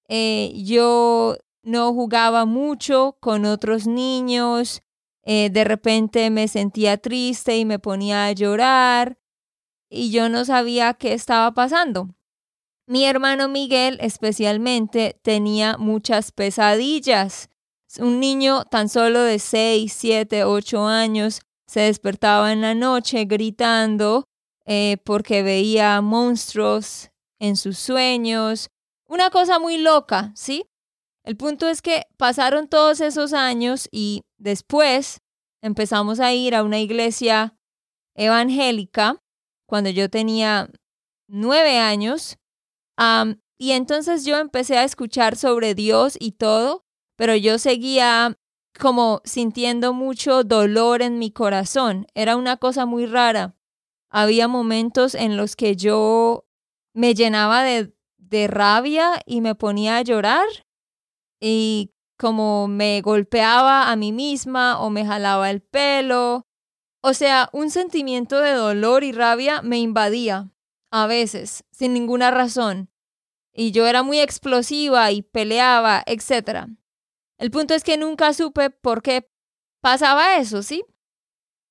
eh, 0.07 0.53
yo 0.55 1.37
no 1.63 1.93
jugaba 1.93 2.45
mucho 2.45 3.17
con 3.19 3.45
otros 3.45 3.87
niños, 3.87 4.83
eh, 5.23 5.49
de 5.49 5.63
repente 5.63 6.29
me 6.29 6.47
sentía 6.47 6.97
triste 6.97 7.57
y 7.57 7.65
me 7.65 7.79
ponía 7.79 8.25
a 8.25 8.31
llorar 8.33 9.17
y 9.89 10.11
yo 10.11 10.27
no 10.27 10.43
sabía 10.43 10.93
qué 10.95 11.13
estaba 11.13 11.53
pasando. 11.53 12.09
Mi 12.85 13.05
hermano 13.05 13.47
Miguel 13.47 13.97
especialmente 14.01 15.17
tenía 15.23 15.77
muchas 15.77 16.31
pesadillas. 16.31 17.49
Un 17.99 18.19
niño 18.19 18.65
tan 18.65 18.89
solo 18.89 19.21
de 19.21 19.39
6, 19.39 19.93
7, 19.93 20.43
8 20.43 20.87
años 20.87 21.41
se 21.65 21.81
despertaba 21.81 22.51
en 22.51 22.61
la 22.61 22.75
noche 22.75 23.23
gritando 23.25 24.25
eh, 24.65 24.97
porque 25.05 25.43
veía 25.43 26.01
monstruos 26.01 27.11
en 27.39 27.55
sus 27.55 27.77
sueños. 27.77 28.69
Una 29.07 29.29
cosa 29.29 29.59
muy 29.59 29.77
loca, 29.77 30.33
¿sí? 30.35 30.65
El 31.23 31.37
punto 31.37 31.67
es 31.67 31.81
que 31.81 32.03
pasaron 32.17 32.67
todos 32.67 32.99
esos 32.99 33.33
años 33.33 33.87
y 33.91 34.23
después 34.37 35.21
empezamos 35.61 36.19
a 36.19 36.33
ir 36.33 36.53
a 36.53 36.63
una 36.63 36.79
iglesia 36.79 37.57
evangélica 38.15 39.23
cuando 39.65 39.89
yo 39.89 40.09
tenía 40.09 40.69
nueve 41.27 41.79
años. 41.79 42.37
Y 43.57 43.71
entonces 43.71 44.25
yo 44.25 44.37
empecé 44.37 44.77
a 44.77 44.83
escuchar 44.83 45.37
sobre 45.37 45.75
Dios 45.75 46.17
y 46.19 46.33
todo, 46.33 46.83
pero 47.15 47.35
yo 47.37 47.57
seguía 47.57 48.37
como 48.77 49.21
sintiendo 49.23 49.93
mucho 49.93 50.43
dolor 50.43 51.01
en 51.01 51.19
mi 51.19 51.31
corazón. 51.31 52.05
Era 52.15 52.35
una 52.35 52.57
cosa 52.57 52.85
muy 52.85 53.05
rara. 53.05 53.55
Había 54.09 54.49
momentos 54.49 55.15
en 55.15 55.37
los 55.37 55.55
que 55.55 55.77
yo 55.77 56.45
me 56.93 57.15
llenaba 57.15 57.63
de, 57.63 57.95
de 58.17 58.47
rabia 58.47 59.21
y 59.25 59.39
me 59.39 59.55
ponía 59.55 59.97
a 59.97 60.01
llorar 60.01 60.45
y 61.45 61.91
como 62.17 62.69
me 62.69 63.01
golpeaba 63.01 63.91
a 63.91 63.97
mí 63.97 64.13
misma 64.13 64.79
o 64.79 64.89
me 64.89 65.05
jalaba 65.05 65.49
el 65.49 65.61
pelo. 65.61 66.47
O 67.01 67.13
sea, 67.13 67.49
un 67.51 67.69
sentimiento 67.69 68.39
de 68.39 68.53
dolor 68.53 69.03
y 69.03 69.11
rabia 69.11 69.61
me 69.61 69.79
invadía 69.79 70.49
a 70.89 71.05
veces, 71.05 71.65
sin 71.69 71.93
ninguna 71.93 72.31
razón. 72.31 72.89
Y 73.51 73.71
yo 73.71 73.85
era 73.87 74.03
muy 74.03 74.21
explosiva 74.21 75.11
y 75.11 75.21
peleaba, 75.21 76.01
etc. 76.05 76.67
El 77.37 77.51
punto 77.51 77.73
es 77.73 77.83
que 77.83 77.97
nunca 77.97 78.31
supe 78.33 78.69
por 78.69 79.01
qué 79.01 79.29
pasaba 79.81 80.37
eso, 80.37 80.63
¿sí? 80.63 80.85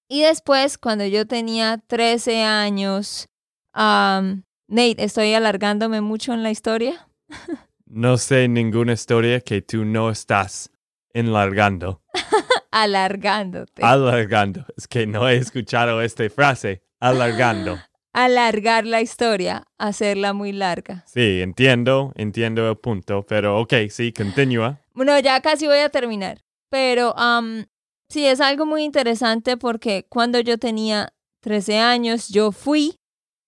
Y 0.06 0.20
después, 0.20 0.76
cuando 0.76 1.06
yo 1.06 1.26
tenía 1.26 1.78
13 1.78 2.42
años, 2.42 3.30
Nate, 3.74 5.02
¿estoy 5.02 5.32
alargándome 5.32 6.02
mucho 6.02 6.34
en 6.34 6.42
la 6.42 6.50
historia? 6.50 7.08
No 7.94 8.16
sé 8.16 8.49
ninguna 8.49 8.94
historia 8.94 9.40
que 9.40 9.61
tú 9.61 9.84
no 9.84 10.08
estás 10.08 10.70
enlargando. 11.12 12.00
Alargándote. 12.70 13.82
Alargando. 13.84 14.64
Es 14.78 14.88
que 14.88 15.06
no 15.06 15.28
he 15.28 15.37
escuchado 15.37 16.00
esta 16.00 16.26
frase. 16.30 16.82
Alargando. 17.00 17.78
Alargar 18.14 18.87
la 18.87 19.02
historia, 19.02 19.66
hacerla 19.76 20.32
muy 20.32 20.52
larga. 20.52 21.04
Sí, 21.06 21.42
entiendo, 21.42 22.14
entiendo 22.14 22.66
el 22.66 22.78
punto, 22.78 23.26
pero 23.28 23.61
ok, 23.61 23.75
sí, 23.90 24.11
continúa. 24.11 24.80
Bueno, 24.94 25.18
ya 25.18 25.42
casi 25.42 25.66
voy 25.66 25.80
a 25.80 25.90
terminar. 25.90 26.42
Pero 26.70 27.12
um, 27.12 27.66
sí, 28.08 28.25
es 28.25 28.40
algo 28.40 28.64
muy 28.64 28.84
interesante 28.84 29.58
porque 29.58 30.06
cuando 30.08 30.40
yo 30.40 30.56
tenía 30.56 31.12
13 31.40 31.78
años, 31.78 32.30
yo 32.30 32.52
fui 32.52 32.96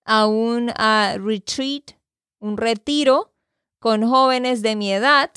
a 0.04 0.26
un 0.26 0.68
retreat, 0.68 1.92
un 2.40 2.58
retiro 2.58 3.33
con 3.84 4.08
jóvenes 4.08 4.62
de 4.62 4.76
mi 4.76 4.90
edad. 4.90 5.30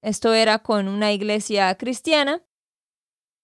Esto 0.00 0.32
era 0.32 0.60
con 0.60 0.86
una 0.86 1.12
iglesia 1.12 1.74
cristiana. 1.74 2.40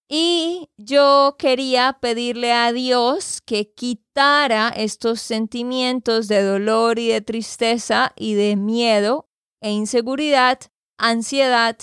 Y 0.09 0.69
yo 0.77 1.35
quería 1.37 1.97
pedirle 1.99 2.53
a 2.53 2.71
Dios 2.71 3.41
que 3.41 3.73
quitara 3.73 4.69
estos 4.69 5.19
sentimientos 5.19 6.29
de 6.29 6.43
dolor 6.43 6.97
y 6.97 7.09
de 7.09 7.19
tristeza 7.19 8.13
y 8.15 8.35
de 8.35 8.55
miedo 8.55 9.29
e 9.61 9.71
inseguridad, 9.71 10.59
ansiedad 10.97 11.77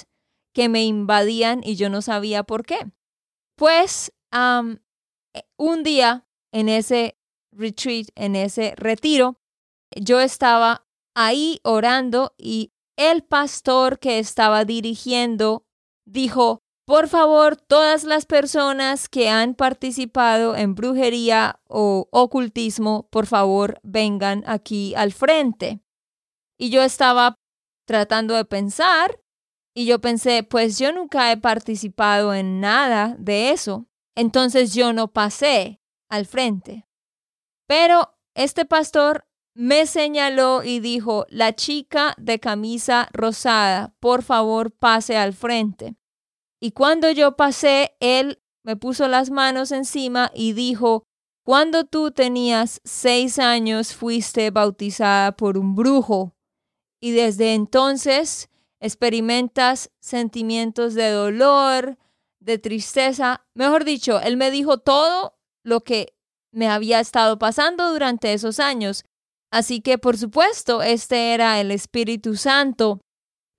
que 0.55 0.71
me 0.71 0.87
invadían 0.87 1.61
y 1.63 1.77
yo 1.77 1.91
no 1.91 2.01
sabía 2.01 2.45
por 2.45 2.65
qué. 2.65 2.79
Pues 3.59 4.11
un 5.59 5.83
día 5.83 6.27
en 6.51 6.71
ese 6.71 7.19
retreat, 7.53 8.07
en 8.15 8.37
ese 8.37 8.73
retiro, 8.79 9.39
yo 9.95 10.19
estaba 10.19 10.84
ahí 11.15 11.61
orando 11.63 12.35
y 12.39 12.73
el 12.97 13.25
pastor 13.25 13.99
que 13.99 14.19
estaba 14.19 14.65
dirigiendo 14.65 15.65
dijo, 16.05 16.61
por 16.87 17.09
favor, 17.09 17.57
todas 17.57 18.05
las 18.05 18.27
personas 18.27 19.09
que 19.09 19.31
han 19.31 19.55
participado 19.55 20.55
en 20.55 20.75
brujería 20.75 21.61
o 21.67 22.09
ocultismo, 22.11 23.09
por 23.11 23.27
favor, 23.27 23.81
vengan 23.83 24.45
aquí 24.47 24.95
al 24.95 25.13
frente. 25.13 25.81
Y 26.59 26.71
yo 26.71 26.83
estaba 26.83 27.37
tratando 27.87 28.35
de 28.35 28.45
pensar 28.45 29.19
y 29.75 29.87
yo 29.87 30.01
pensé, 30.01 30.43
pues 30.43 30.79
yo 30.79 30.93
nunca 30.93 31.33
he 31.33 31.37
participado 31.37 32.35
en 32.35 32.61
nada 32.61 33.17
de 33.19 33.51
eso. 33.51 33.87
Entonces 34.15 34.75
yo 34.75 34.93
no 34.93 35.13
pasé 35.13 35.81
al 36.11 36.27
frente. 36.27 36.87
Pero 37.67 38.15
este 38.35 38.67
pastor 38.67 39.27
me 39.55 39.87
señaló 39.87 40.63
y 40.65 40.81
dijo, 40.81 41.27
la 41.29 41.55
chica 41.55 42.15
de 42.19 42.41
camisa 42.41 43.09
rosada, 43.13 43.95
por 44.01 44.23
favor 44.23 44.73
pase 44.73 45.17
al 45.17 45.33
frente. 45.33 45.97
Y 46.61 46.73
cuando 46.73 47.11
yo 47.11 47.37
pasé, 47.37 47.97
él 48.01 48.43
me 48.65 48.77
puso 48.77 49.07
las 49.07 49.31
manos 49.31 49.71
encima 49.71 50.31
y 50.35 50.53
dijo, 50.53 51.05
cuando 51.45 51.85
tú 51.85 52.11
tenías 52.11 52.81
seis 52.85 53.39
años 53.39 53.95
fuiste 53.95 54.51
bautizada 54.51 55.33
por 55.33 55.59
un 55.59 55.75
brujo 55.75 56.35
y 57.01 57.11
desde 57.11 57.55
entonces 57.55 58.49
experimentas 58.81 59.91
sentimientos 60.01 60.95
de 60.95 61.11
dolor, 61.11 61.99
de 62.41 62.59
tristeza. 62.59 63.47
Mejor 63.55 63.85
dicho, 63.85 64.21
él 64.21 64.37
me 64.37 64.51
dijo 64.51 64.79
todo 64.79 65.37
lo 65.63 65.83
que 65.83 66.17
me 66.51 66.69
había 66.69 67.01
estado 67.01 67.39
pasando 67.39 67.93
durante 67.93 68.33
esos 68.33 68.59
años. 68.59 69.05
Así 69.55 69.81
que, 69.81 69.99
por 69.99 70.19
supuesto, 70.19 70.83
este 70.83 71.33
era 71.33 71.61
el 71.61 71.71
Espíritu 71.71 72.35
Santo 72.35 73.01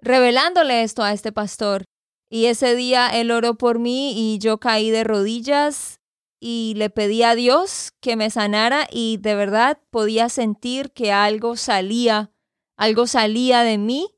revelándole 0.01 0.83
esto 0.83 1.03
a 1.03 1.13
este 1.13 1.31
pastor. 1.31 1.85
Y 2.29 2.47
ese 2.47 2.75
día 2.75 3.07
él 3.07 3.31
oró 3.31 3.57
por 3.57 3.79
mí 3.79 4.11
y 4.13 4.37
yo 4.39 4.59
caí 4.59 4.89
de 4.89 5.05
rodillas 5.05 6.01
y 6.37 6.73
le 6.75 6.89
pedí 6.89 7.23
a 7.23 7.33
Dios 7.33 7.93
que 8.01 8.17
me 8.17 8.29
sanara 8.29 8.89
y 8.91 9.19
de 9.21 9.35
verdad 9.35 9.79
podía 9.89 10.27
sentir 10.27 10.91
que 10.91 11.13
algo 11.13 11.55
salía, 11.55 12.33
algo 12.75 13.07
salía 13.07 13.61
de 13.61 13.77
mí 13.77 14.09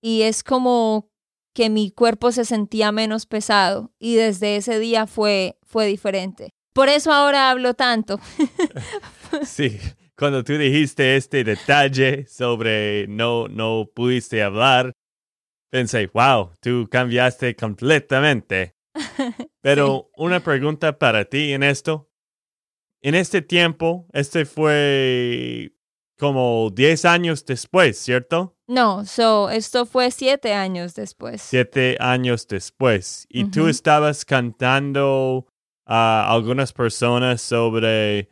y 0.00 0.22
es 0.22 0.42
como 0.42 1.10
que 1.52 1.68
mi 1.68 1.90
cuerpo 1.90 2.32
se 2.32 2.46
sentía 2.46 2.90
menos 2.90 3.26
pesado 3.26 3.92
y 3.98 4.14
desde 4.14 4.56
ese 4.56 4.78
día 4.78 5.06
fue 5.06 5.58
fue 5.62 5.84
diferente. 5.84 6.54
Por 6.72 6.88
eso 6.88 7.12
ahora 7.12 7.50
hablo 7.50 7.74
tanto. 7.74 8.18
sí, 9.44 9.78
cuando 10.16 10.44
tú 10.44 10.56
dijiste 10.58 11.16
este 11.16 11.44
detalle 11.44 12.26
sobre 12.26 13.06
no 13.08 13.48
no 13.48 13.90
pudiste 13.94 14.42
hablar, 14.42 14.92
pensé, 15.70 16.10
wow, 16.12 16.50
tú 16.60 16.88
cambiaste 16.90 17.56
completamente. 17.56 18.74
Pero 19.62 20.10
una 20.16 20.40
pregunta 20.40 20.98
para 20.98 21.24
ti 21.24 21.52
en 21.52 21.62
esto. 21.62 22.10
En 23.00 23.14
este 23.14 23.42
tiempo, 23.42 24.06
este 24.12 24.44
fue 24.44 25.72
como 26.18 26.70
10 26.70 27.04
años 27.04 27.44
después, 27.44 27.98
¿cierto? 27.98 28.56
No, 28.68 29.04
so, 29.04 29.50
esto 29.50 29.86
fue 29.86 30.10
siete 30.10 30.54
años 30.54 30.94
después. 30.94 31.42
Siete 31.42 31.96
años 31.98 32.46
después. 32.46 33.26
Y 33.28 33.50
tú 33.50 33.66
estabas 33.66 34.24
cantando 34.24 35.46
a 35.84 36.32
algunas 36.32 36.72
personas 36.72 37.42
sobre, 37.42 38.30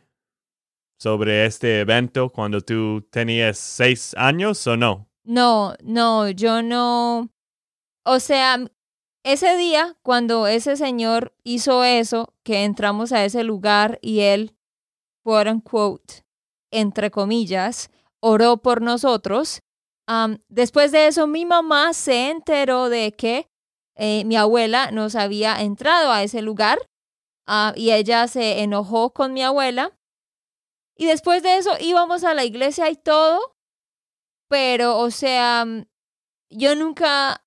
sobre 1.01 1.47
este 1.47 1.79
evento 1.79 2.29
cuando 2.29 2.61
tú 2.61 3.01
tenías 3.09 3.57
seis 3.57 4.13
años 4.15 4.67
o 4.67 4.77
no? 4.77 5.09
No, 5.23 5.73
no, 5.81 6.29
yo 6.29 6.61
no. 6.61 7.27
O 8.05 8.19
sea, 8.19 8.59
ese 9.23 9.57
día, 9.57 9.97
cuando 10.03 10.45
ese 10.45 10.75
señor 10.75 11.33
hizo 11.43 11.83
eso, 11.83 12.35
que 12.43 12.65
entramos 12.65 13.13
a 13.13 13.25
ese 13.25 13.43
lugar 13.43 13.97
y 14.03 14.19
él, 14.19 14.55
entre 16.69 17.09
comillas, 17.09 17.89
oró 18.19 18.57
por 18.57 18.83
nosotros. 18.83 19.61
después 20.49 20.91
de 20.91 21.07
eso, 21.07 21.25
mi 21.25 21.45
mamá 21.45 21.93
se 21.93 22.29
enteró 22.29 22.89
de 22.89 23.11
que 23.13 23.49
eh, 23.95 24.23
mi 24.25 24.35
abuela 24.35 24.91
nos 24.91 25.15
había 25.15 25.63
entrado 25.63 26.11
a 26.11 26.21
ese 26.21 26.43
lugar 26.43 26.77
ah, 27.47 27.73
y 27.75 27.89
ella 27.89 28.27
se 28.27 28.61
enojó 28.61 29.13
con 29.13 29.33
mi 29.33 29.41
abuela. 29.41 29.97
Y 31.01 31.07
después 31.07 31.41
de 31.41 31.57
eso 31.57 31.71
íbamos 31.79 32.23
a 32.23 32.35
la 32.35 32.45
iglesia 32.45 32.87
y 32.91 32.95
todo, 32.95 33.57
pero, 34.47 34.99
o 34.99 35.09
sea, 35.09 35.65
yo 36.51 36.75
nunca 36.75 37.43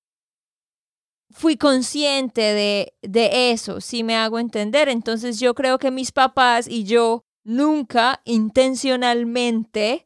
fui 1.31 1.55
consciente 1.55 2.41
de, 2.41 2.97
de 3.01 3.51
eso, 3.51 3.79
si 3.79 4.03
me 4.03 4.17
hago 4.17 4.39
entender. 4.39 4.89
Entonces 4.89 5.39
yo 5.39 5.55
creo 5.55 5.79
que 5.79 5.89
mis 5.89 6.11
papás 6.11 6.67
y 6.67 6.83
yo 6.83 7.23
nunca 7.45 8.21
intencionalmente 8.25 10.05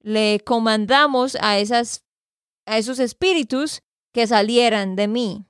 le 0.00 0.40
comandamos 0.40 1.36
a, 1.42 1.58
esas, 1.58 2.02
a 2.64 2.78
esos 2.78 2.98
espíritus 2.98 3.82
que 4.14 4.26
salieran 4.26 4.96
de 4.96 5.06
mí 5.06 5.46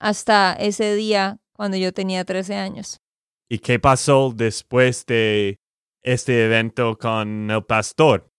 hasta 0.00 0.54
ese 0.54 0.96
día 0.96 1.38
cuando 1.52 1.76
yo 1.76 1.92
tenía 1.92 2.24
13 2.24 2.56
años. 2.56 3.00
¿Y 3.48 3.60
qué 3.60 3.78
pasó 3.78 4.32
después 4.34 5.06
de 5.06 5.59
este 6.02 6.44
evento 6.44 6.96
con 6.98 7.50
el 7.50 7.64
pastor? 7.64 8.30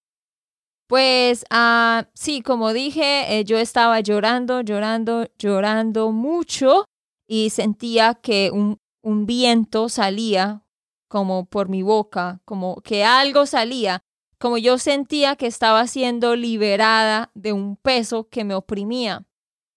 Pues 0.87 1.45
ah, 1.49 2.09
sí, 2.13 2.41
como 2.41 2.73
dije, 2.73 3.39
eh, 3.39 3.45
yo 3.45 3.57
estaba 3.57 3.99
llorando, 4.01 4.61
llorando, 4.61 5.25
llorando 5.37 6.11
mucho 6.11 6.85
y 7.27 7.49
sentía 7.49 8.15
que 8.15 8.51
un 8.51 9.25
viento 9.25 9.87
salía 9.87 10.65
como 11.11 11.45
por 11.45 11.67
mi 11.69 11.83
boca, 11.83 12.41
como 12.45 12.81
que 12.81 13.03
algo 13.03 13.45
salía, 13.45 14.01
como 14.39 14.57
yo 14.57 14.77
sentía 14.77 15.35
que 15.35 15.45
estaba 15.45 15.85
siendo 15.85 16.35
liberada 16.35 17.31
de 17.35 17.53
un 17.53 17.75
peso 17.75 18.29
que 18.29 18.43
me 18.43 18.55
oprimía. 18.55 19.25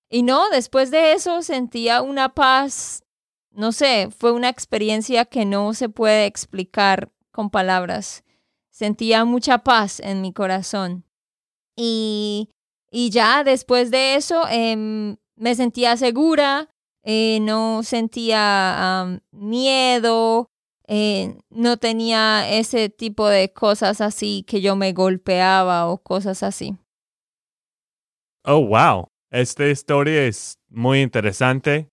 Y 0.08 0.22
no, 0.22 0.48
después 0.48 0.92
de 0.92 1.12
eso 1.12 1.42
sentía 1.42 2.02
una 2.02 2.34
paz, 2.34 3.02
no 3.50 3.72
sé, 3.72 4.08
fue 4.16 4.30
una 4.30 4.48
experiencia 4.48 5.24
que 5.24 5.44
no 5.44 5.74
se 5.74 5.88
puede 5.88 6.26
explicar 6.26 7.10
con 7.34 7.50
palabras. 7.50 8.24
Sentía 8.70 9.24
mucha 9.24 9.58
paz 9.58 10.00
en 10.00 10.22
mi 10.22 10.32
corazón. 10.32 11.04
Y, 11.76 12.48
y 12.90 13.10
ya 13.10 13.44
después 13.44 13.90
de 13.90 14.14
eso 14.14 14.44
em, 14.48 15.16
me 15.36 15.54
sentía 15.54 15.96
segura, 15.96 16.70
eh, 17.02 17.40
no 17.40 17.82
sentía 17.82 19.20
miedo, 19.32 20.48
eh, 20.86 21.36
no 21.50 21.76
tenía 21.76 22.48
ese 22.48 22.88
tipo 22.88 23.28
de 23.28 23.52
cosas 23.52 24.00
así 24.00 24.44
que 24.46 24.60
yo 24.60 24.76
me 24.76 24.92
golpeaba 24.92 25.86
o 25.88 25.98
cosas 25.98 26.42
así. 26.42 26.76
Oh, 28.44 28.66
wow. 28.66 29.08
Esta 29.30 29.66
historia 29.66 30.26
es 30.26 30.58
muy 30.68 31.00
interesante. 31.00 31.88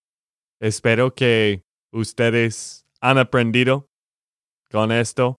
Espero 0.61 1.15
que 1.15 1.63
ustedes 1.91 2.85
han 2.99 3.17
aprendido 3.17 3.87
con 4.71 4.91
esto. 4.91 5.37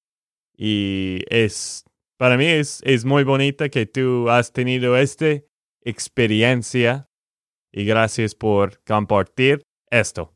Y 0.56 1.22
es, 1.28 1.84
para 2.18 2.36
mí 2.36 2.46
es, 2.46 2.82
es 2.84 3.04
muy 3.04 3.24
bonita 3.24 3.68
que 3.68 3.86
tú 3.86 4.28
has 4.28 4.52
tenido 4.52 4.96
esta 4.96 5.40
experiencia. 5.80 7.08
Y 7.72 7.84
gracias 7.84 8.34
por 8.34 8.82
compartir 8.84 9.62
esto. 9.90 10.34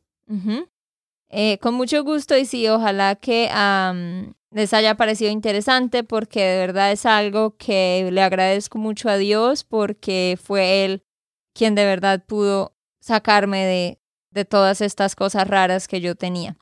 Eh, 1.29 1.57
con 1.59 1.75
mucho 1.75 2.03
gusto 2.03 2.37
y 2.37 2.45
sí, 2.45 2.67
ojalá 2.67 3.15
que 3.15 3.49
les 4.51 4.73
haya 4.73 4.95
parecido 4.95 5.29
interesante 5.29 6.03
porque 6.03 6.41
de 6.41 6.57
verdad 6.57 6.91
es 6.91 7.05
algo 7.05 7.57
que 7.57 8.09
le 8.11 8.21
agradezco 8.21 8.77
mucho 8.77 9.09
a 9.09 9.17
Dios 9.17 9.63
porque 9.63 10.37
fue 10.41 10.85
Él 10.85 11.03
quien 11.53 11.75
de 11.75 11.85
verdad 11.85 12.23
pudo 12.25 12.75
sacarme 13.01 13.65
de, 13.65 13.99
de 14.31 14.45
todas 14.45 14.81
estas 14.81 15.15
cosas 15.15 15.47
raras 15.47 15.87
que 15.87 16.01
yo 16.01 16.15
tenía. 16.15 16.57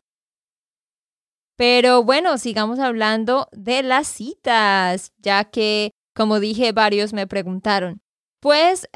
Pero 1.57 2.03
bueno, 2.03 2.37
sigamos 2.37 2.79
hablando 2.79 3.47
de 3.51 3.81
las 3.81 4.07
citas, 4.07 5.13
ya 5.17 5.45
que, 5.45 5.91
como 6.13 6.39
dije, 6.39 6.71
varios 6.71 7.13
me 7.13 7.27
preguntaron. 7.27 8.01
Pues 8.41 8.87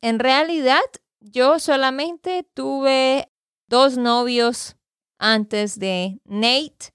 en 0.00 0.18
realidad 0.18 0.80
yo 1.20 1.58
solamente 1.58 2.46
tuve 2.54 3.28
dos 3.68 3.96
novios 3.96 4.76
antes 5.18 5.78
de 5.78 6.20
Nate. 6.24 6.92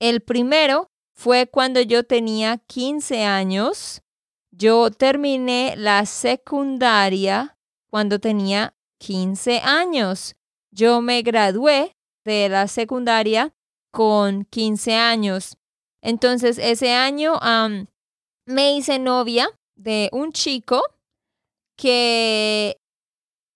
El 0.00 0.22
primero 0.22 0.88
fue 1.14 1.46
cuando 1.46 1.80
yo 1.80 2.04
tenía 2.04 2.58
15 2.66 3.24
años. 3.24 4.02
Yo 4.50 4.90
terminé 4.90 5.74
la 5.76 6.06
secundaria 6.06 7.56
cuando 7.90 8.18
tenía 8.18 8.74
15 8.98 9.60
años. 9.60 10.34
Yo 10.70 11.00
me 11.00 11.22
gradué 11.22 11.96
de 12.24 12.48
la 12.48 12.66
secundaria 12.68 13.54
con 13.92 14.44
15 14.46 14.94
años. 14.94 15.56
Entonces, 16.02 16.58
ese 16.58 16.92
año 16.92 17.38
me 18.46 18.76
hice 18.76 18.98
novia 18.98 19.48
de 19.76 20.08
un 20.12 20.32
chico 20.32 20.82
que 21.76 22.76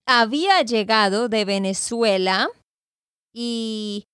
había 0.07 0.63
llegado 0.63 1.29
de 1.29 1.45
Venezuela 1.45 2.49
y 3.35 4.05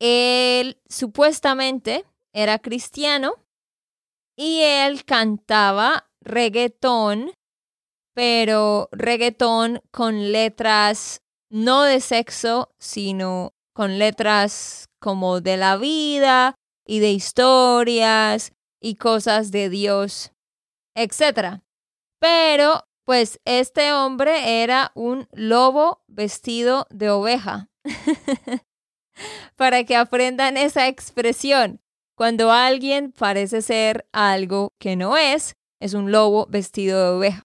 él 0.00 0.80
supuestamente 0.88 2.04
era 2.32 2.58
cristiano 2.58 3.34
y 4.36 4.60
él 4.62 5.04
cantaba 5.04 6.08
reggaetón, 6.20 7.32
pero 8.14 8.88
reggaetón 8.92 9.82
con 9.90 10.32
letras 10.32 11.20
no 11.50 11.82
de 11.82 12.00
sexo, 12.00 12.70
sino 12.78 13.52
con 13.74 13.98
letras 13.98 14.89
como 15.00 15.40
de 15.40 15.56
la 15.56 15.76
vida 15.76 16.54
y 16.86 17.00
de 17.00 17.10
historias 17.10 18.52
y 18.80 18.96
cosas 18.96 19.50
de 19.50 19.68
Dios, 19.68 20.32
etc. 20.94 21.62
Pero, 22.18 22.84
pues 23.04 23.40
este 23.44 23.92
hombre 23.92 24.62
era 24.62 24.92
un 24.94 25.28
lobo 25.32 26.02
vestido 26.06 26.86
de 26.90 27.10
oveja. 27.10 27.68
para 29.56 29.84
que 29.84 29.96
aprendan 29.96 30.56
esa 30.56 30.88
expresión. 30.88 31.80
Cuando 32.16 32.50
alguien 32.50 33.12
parece 33.12 33.62
ser 33.62 34.06
algo 34.12 34.72
que 34.78 34.96
no 34.96 35.16
es, 35.16 35.54
es 35.80 35.94
un 35.94 36.12
lobo 36.12 36.46
vestido 36.46 36.98
de 36.98 37.16
oveja. 37.16 37.42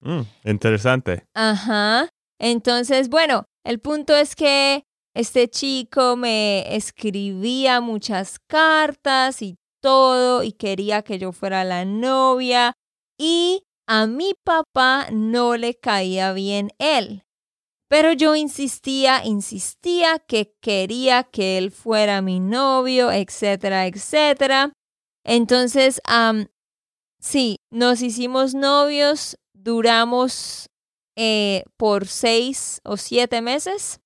Mm, 0.00 0.22
interesante. 0.44 1.24
Ajá. 1.34 2.08
Entonces, 2.38 3.08
bueno, 3.08 3.44
el 3.64 3.80
punto 3.80 4.16
es 4.16 4.34
que 4.34 4.84
este 5.18 5.48
chico 5.48 6.16
me 6.16 6.76
escribía 6.76 7.80
muchas 7.80 8.38
cartas 8.38 9.42
y 9.42 9.56
todo 9.82 10.44
y 10.44 10.52
quería 10.52 11.02
que 11.02 11.18
yo 11.18 11.32
fuera 11.32 11.64
la 11.64 11.84
novia 11.84 12.74
y 13.18 13.64
a 13.88 14.06
mi 14.06 14.34
papá 14.44 15.08
no 15.10 15.56
le 15.56 15.74
caía 15.74 16.32
bien 16.34 16.70
él. 16.78 17.24
Pero 17.88 18.12
yo 18.12 18.36
insistía, 18.36 19.24
insistía 19.24 20.20
que 20.20 20.54
quería 20.60 21.24
que 21.24 21.58
él 21.58 21.72
fuera 21.72 22.22
mi 22.22 22.38
novio, 22.38 23.10
etcétera, 23.10 23.86
etcétera. 23.86 24.72
Entonces, 25.24 26.00
sí, 27.18 27.56
nos 27.72 28.02
hicimos 28.02 28.54
novios, 28.54 29.36
duramos 29.52 30.68
eh, 31.16 31.64
por 31.76 32.06
seis 32.06 32.80
o 32.84 32.96
siete 32.96 33.42
meses. 33.42 33.98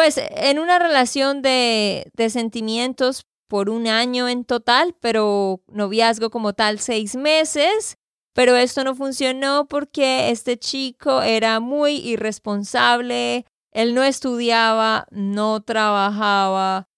Pues 0.00 0.16
en 0.16 0.58
una 0.58 0.78
relación 0.78 1.42
de, 1.42 2.10
sentimientos 2.30 3.26
por 3.48 3.68
un 3.68 3.86
año 3.86 4.30
en 4.30 4.46
total, 4.46 4.96
pero 4.98 5.60
noviazgo 5.68 6.30
como 6.30 6.54
tal 6.54 6.78
seis 6.78 7.16
meses. 7.16 7.98
Pero 8.32 8.56
esto 8.56 8.82
no 8.82 8.94
funcionó 8.94 9.68
porque 9.68 10.30
este 10.30 10.58
chico 10.58 11.20
era 11.20 11.60
muy 11.60 11.96
irresponsable, 11.96 13.44
él 13.72 13.94
no 13.94 14.02
estudiaba, 14.02 15.06
no 15.10 15.60
trabajaba, 15.60 16.88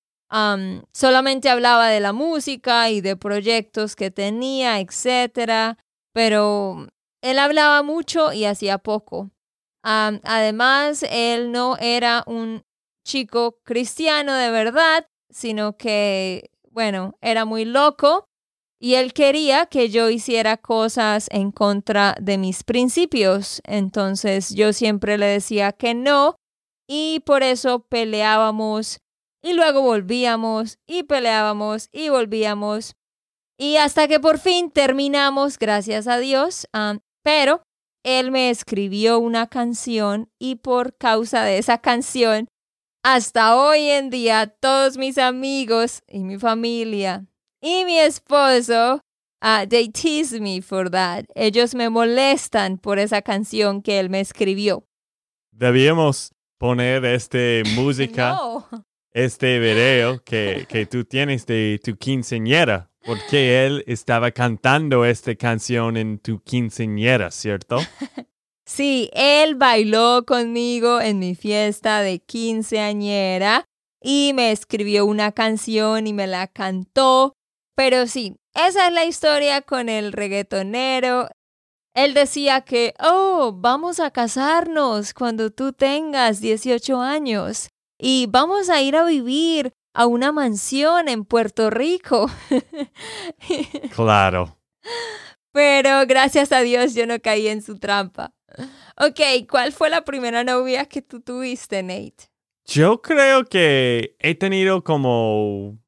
solamente 0.93 1.51
hablaba 1.51 1.89
de 1.89 1.99
la 1.99 2.13
música 2.13 2.89
y 2.89 3.01
de 3.01 3.17
proyectos 3.17 3.97
que 3.97 4.13
tenía, 4.13 4.79
etc. 4.79 5.77
Pero 6.13 6.87
él 7.21 7.41
hablaba 7.41 7.83
mucho 7.83 8.33
y 8.33 8.45
hacía 8.45 8.79
poco. 8.79 9.33
además, 9.83 11.05
él 11.11 11.51
no 11.51 11.77
era 11.79 12.23
un 12.29 12.63
chico 13.05 13.59
cristiano 13.65 14.35
de 14.35 14.51
verdad, 14.51 15.07
sino 15.31 15.77
que, 15.77 16.51
bueno, 16.71 17.17
era 17.21 17.45
muy 17.45 17.65
loco 17.65 18.27
y 18.81 18.95
él 18.95 19.13
quería 19.13 19.67
que 19.67 19.91
yo 19.91 20.11
hiciera 20.11 20.57
cosas 20.57 21.29
en 21.31 21.53
contra 21.53 22.17
de 22.21 22.37
mis 22.39 22.65
principios. 22.65 23.63
Entonces 23.65 24.55
yo 24.55 24.73
siempre 24.73 25.19
le 25.19 25.27
decía 25.27 25.73
que 25.73 25.95
no 25.95 26.37
y 26.89 27.21
por 27.25 27.43
eso 27.43 27.87
peleábamos 27.89 28.99
y 29.43 29.53
luego 29.55 29.83
volvíamos 29.83 30.79
y 30.87 31.05
peleábamos 31.05 31.89
y 31.93 32.09
volvíamos. 32.09 32.95
Y 33.57 33.77
hasta 33.77 34.09
que 34.09 34.19
por 34.19 34.39
fin 34.39 34.71
terminamos, 34.71 35.59
gracias 35.59 36.09
a 36.09 36.19
Dios. 36.19 36.67
Pero 37.23 37.63
él 38.05 38.33
me 38.33 38.51
escribió 38.51 39.21
una 39.21 39.47
canción 39.47 40.29
y 40.41 40.57
por 40.57 40.97
causa 40.97 41.45
de 41.45 41.59
esa 41.59 41.79
canción, 41.79 42.49
hasta 43.03 43.57
hoy 43.57 43.89
en 43.89 44.11
día 44.11 44.47
todos 44.47 44.97
mis 44.97 45.19
amigos 45.19 46.03
y 46.09 46.21
mi 46.21 46.39
familia 46.39 47.27
y 47.61 47.85
mi 47.85 47.99
esposo, 47.99 49.01
uh, 49.43 49.67
they 49.69 49.89
tease 49.89 50.41
me 50.41 50.61
for 50.61 50.91
that. 50.91 51.25
Ellos 51.35 51.75
me 51.75 51.89
molestan 51.89 52.79
por 52.79 52.99
esa 52.99 53.23
canción 53.23 53.83
que 53.83 53.99
él 53.99 54.11
me 54.11 54.21
escribió. 54.21 54.87
Debíamos 55.51 56.33
poner 56.59 57.05
este 57.05 57.63
música, 57.75 58.39
este 59.13 59.59
video 59.59 60.23
que, 60.23 60.67
que 60.69 60.87
tú 60.87 61.05
tienes 61.05 61.47
de 61.47 61.81
tu 61.83 61.97
quinceñera, 61.97 62.91
porque 63.05 63.67
él 63.67 63.85
estaba 63.87 64.31
cantando 64.31 65.05
esta 65.05 65.35
canción 65.35 65.97
en 65.97 66.19
tu 66.19 66.41
quinceñera, 66.41 67.31
¿cierto? 67.31 67.79
Sí, 68.73 69.11
él 69.13 69.55
bailó 69.55 70.25
conmigo 70.27 71.01
en 71.01 71.19
mi 71.19 71.35
fiesta 71.35 72.01
de 72.01 72.21
quinceañera 72.21 73.67
y 74.01 74.33
me 74.35 74.51
escribió 74.51 75.05
una 75.05 75.33
canción 75.33 76.07
y 76.07 76.13
me 76.13 76.27
la 76.27 76.47
cantó 76.47 77.35
pero 77.75 78.07
sí, 78.07 78.37
esa 78.55 78.87
es 78.89 78.93
la 78.93 79.05
historia 79.05 79.63
con 79.63 79.89
el 79.89 80.13
reggaetonero. 80.13 81.29
Él 81.95 82.15
decía 82.15 82.63
que, 82.63 82.95
oh, 83.01 83.53
vamos 83.55 84.01
a 84.01 84.11
casarnos 84.11 85.15
cuando 85.15 85.51
tú 85.51 85.73
tengas 85.73 86.41
18 86.41 87.01
años 87.01 87.69
y 87.99 88.27
vamos 88.31 88.71
a 88.71 88.81
ir 88.81 88.97
a 88.97 89.05
vivir 89.05 89.73
a 89.95 90.07
una 90.07 90.33
mansión 90.33 91.09
en 91.09 91.25
Puerto 91.25 91.71
Rico. 91.71 92.31
claro. 93.95 94.59
Pero 95.53 96.07
gracias 96.07 96.51
a 96.53 96.61
Dios 96.61 96.95
yo 96.95 97.07
no 97.07 97.21
caí 97.21 97.49
en 97.49 97.63
su 97.63 97.79
trampa. 97.79 98.33
Ok, 98.99 99.21
¿cuál 99.49 99.73
fue 99.73 99.89
la 99.91 100.05
primera 100.05 100.45
novia 100.45 100.87
que 100.87 101.03
tú 101.03 101.21
tuviste, 101.21 101.83
Nate? 101.83 102.31
Yo 102.67 103.03
creo 103.03 103.45
que 103.45 104.17
he 104.21 104.35
tenido 104.35 104.85
como, 104.85 105.79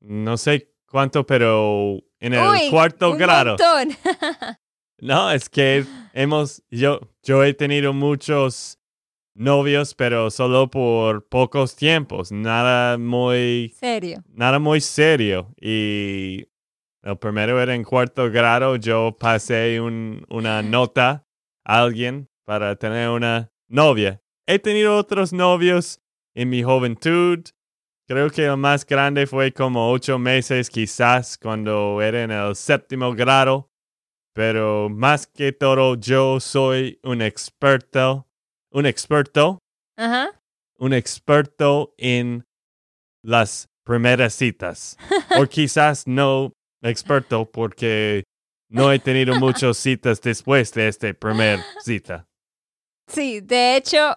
no 0.00 0.36
sé 0.36 0.72
cuánto, 0.88 1.24
pero 1.26 1.98
en 2.18 2.34
el 2.34 2.48
Uy, 2.50 2.70
cuarto 2.70 3.12
un 3.12 3.18
grado. 3.18 3.50
montón. 3.58 3.96
No, 5.02 5.30
es 5.30 5.48
que 5.48 5.86
hemos, 6.12 6.62
yo, 6.70 7.00
yo 7.22 7.42
he 7.42 7.54
tenido 7.54 7.94
muchos 7.94 8.78
novios, 9.34 9.94
pero 9.94 10.30
solo 10.30 10.68
por 10.68 11.26
pocos 11.26 11.74
tiempos, 11.74 12.30
nada 12.30 12.98
muy, 12.98 13.74
Serio. 13.78 14.22
nada 14.28 14.58
muy 14.58 14.82
serio. 14.82 15.54
Y 15.58 16.48
el 17.02 17.16
primero 17.18 17.62
era 17.62 17.74
en 17.74 17.82
cuarto 17.82 18.30
grado, 18.30 18.76
yo 18.76 19.16
pasé 19.18 19.80
un- 19.80 20.22
una 20.28 20.60
nota 20.60 21.26
alguien 21.64 22.28
para 22.44 22.76
tener 22.76 23.08
una 23.08 23.52
novia. 23.68 24.20
He 24.46 24.58
tenido 24.58 24.96
otros 24.96 25.32
novios 25.32 26.00
en 26.34 26.48
mi 26.48 26.62
juventud. 26.62 27.44
Creo 28.08 28.30
que 28.30 28.46
el 28.46 28.56
más 28.56 28.84
grande 28.84 29.26
fue 29.26 29.52
como 29.52 29.90
ocho 29.90 30.18
meses 30.18 30.68
quizás 30.68 31.38
cuando 31.38 32.02
era 32.02 32.22
en 32.22 32.32
el 32.32 32.56
séptimo 32.56 33.14
grado. 33.14 33.70
Pero 34.34 34.88
más 34.88 35.26
que 35.26 35.52
todo 35.52 35.96
yo 35.96 36.40
soy 36.40 36.98
un 37.02 37.22
experto, 37.22 38.26
un 38.72 38.86
experto 38.86 39.58
Ajá. 39.96 40.40
un 40.78 40.92
experto 40.92 41.94
en 41.98 42.44
las 43.22 43.68
primeras 43.84 44.34
citas. 44.34 44.96
o 45.38 45.46
quizás 45.46 46.06
no 46.06 46.52
experto 46.82 47.50
porque 47.50 48.24
no 48.70 48.92
he 48.92 48.98
tenido 48.98 49.38
muchas 49.38 49.76
citas 49.76 50.20
después 50.20 50.72
de 50.72 50.88
esta 50.88 51.12
primer 51.12 51.58
cita. 51.84 52.26
Sí, 53.08 53.40
de 53.40 53.76
hecho, 53.76 54.14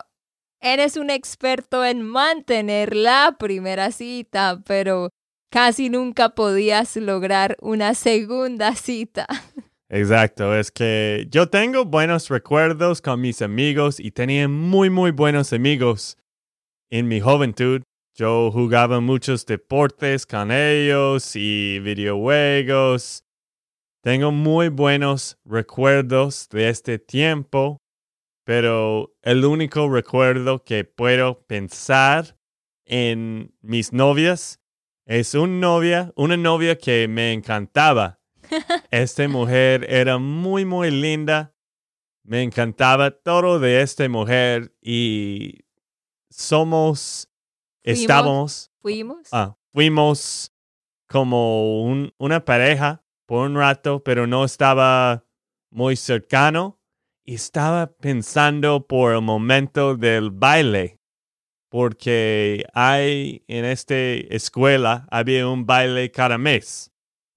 eres 0.62 0.96
un 0.96 1.10
experto 1.10 1.84
en 1.84 2.04
mantener 2.04 2.96
la 2.96 3.36
primera 3.38 3.92
cita, 3.92 4.62
pero 4.66 5.10
casi 5.52 5.90
nunca 5.90 6.30
podías 6.30 6.96
lograr 6.96 7.58
una 7.60 7.96
segunda 7.96 8.76
cita. 8.76 9.28
Exacto, 9.90 10.56
es 10.56 10.72
que 10.72 11.28
yo 11.30 11.50
tengo 11.50 11.86
buenos 11.86 12.30
recuerdos 12.30 13.02
con 13.02 13.22
mis 13.22 13.42
amigos 13.42 14.00
y 14.00 14.12
tenía 14.12 14.48
muy, 14.48 14.90
muy 14.90 15.12
buenos 15.12 15.54
amigos 15.54 16.18
en 16.90 17.08
mi 17.08 17.20
juventud. 17.20 17.82
Yo 18.16 18.52
jugaba 18.52 19.00
muchos 19.02 19.46
deportes 19.46 20.26
con 20.26 20.52
ellos 20.52 21.36
y 21.36 21.80
videojuegos. 21.80 23.23
Tengo 24.04 24.34
muy 24.34 24.68
buenos 24.68 25.40
recuerdos 25.46 26.50
de 26.50 26.68
este 26.68 27.00
tiempo, 27.00 27.82
pero 28.44 29.16
el 29.22 29.46
único 29.46 29.90
recuerdo 29.90 30.62
que 30.66 30.84
puedo 30.84 31.46
pensar 31.48 32.38
en 32.84 33.56
mis 33.62 33.94
novias 33.94 34.60
es 35.06 35.34
una 35.36 35.54
novia, 35.54 36.12
una 36.18 36.36
novia 36.36 36.78
que 36.78 37.08
me 37.08 37.32
encantaba. 37.32 38.20
Esta 38.92 39.26
mujer 39.30 39.86
era 39.90 40.18
muy, 40.18 40.66
muy 40.66 40.92
linda. 40.92 41.56
Me 42.26 42.42
encantaba 42.44 43.10
todo 43.12 43.58
de 43.58 43.82
esta 43.82 44.10
mujer 44.10 44.76
y 44.82 45.60
somos, 46.30 47.30
estábamos, 47.84 48.70
¿Fuimos? 48.82 49.30
ah, 49.32 49.58
fuimos 49.72 50.54
como 51.08 51.84
un- 51.84 52.14
una 52.18 52.44
pareja 52.44 53.03
por 53.34 53.50
un 53.50 53.56
rato, 53.56 54.04
pero 54.04 54.28
no 54.28 54.46
estaba 54.46 55.26
muy 55.72 55.96
cercano 55.96 56.80
y 57.26 57.34
estaba 57.34 57.88
pensando 57.88 58.86
por 58.86 59.16
el 59.16 59.22
momento 59.24 59.98
del 59.98 60.30
baile, 60.30 61.00
porque 61.68 62.64
hay 62.76 63.44
en 63.48 63.66
esta 63.66 63.96
escuela 63.96 65.08
había 65.10 65.48
un 65.48 65.66
baile 65.66 66.12
cada 66.12 66.38
mes. 66.38 66.92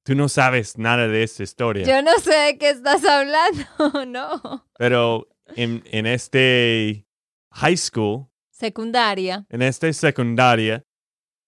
Tú 0.04 0.14
no 0.14 0.28
sabes 0.28 0.76
nada 0.76 1.08
de 1.08 1.22
esta 1.22 1.42
historia. 1.44 1.86
Yo 1.86 2.02
no 2.02 2.12
sé 2.18 2.34
de 2.34 2.58
qué 2.58 2.68
estás 2.68 3.02
hablando, 3.06 3.64
no. 4.06 4.66
Pero 4.76 5.26
en, 5.54 5.82
en 5.86 6.04
este 6.04 7.06
high 7.52 7.78
school, 7.78 8.26
Secundaria. 8.50 9.46
en 9.48 9.62
esta 9.62 9.90
secundaria, 9.94 10.84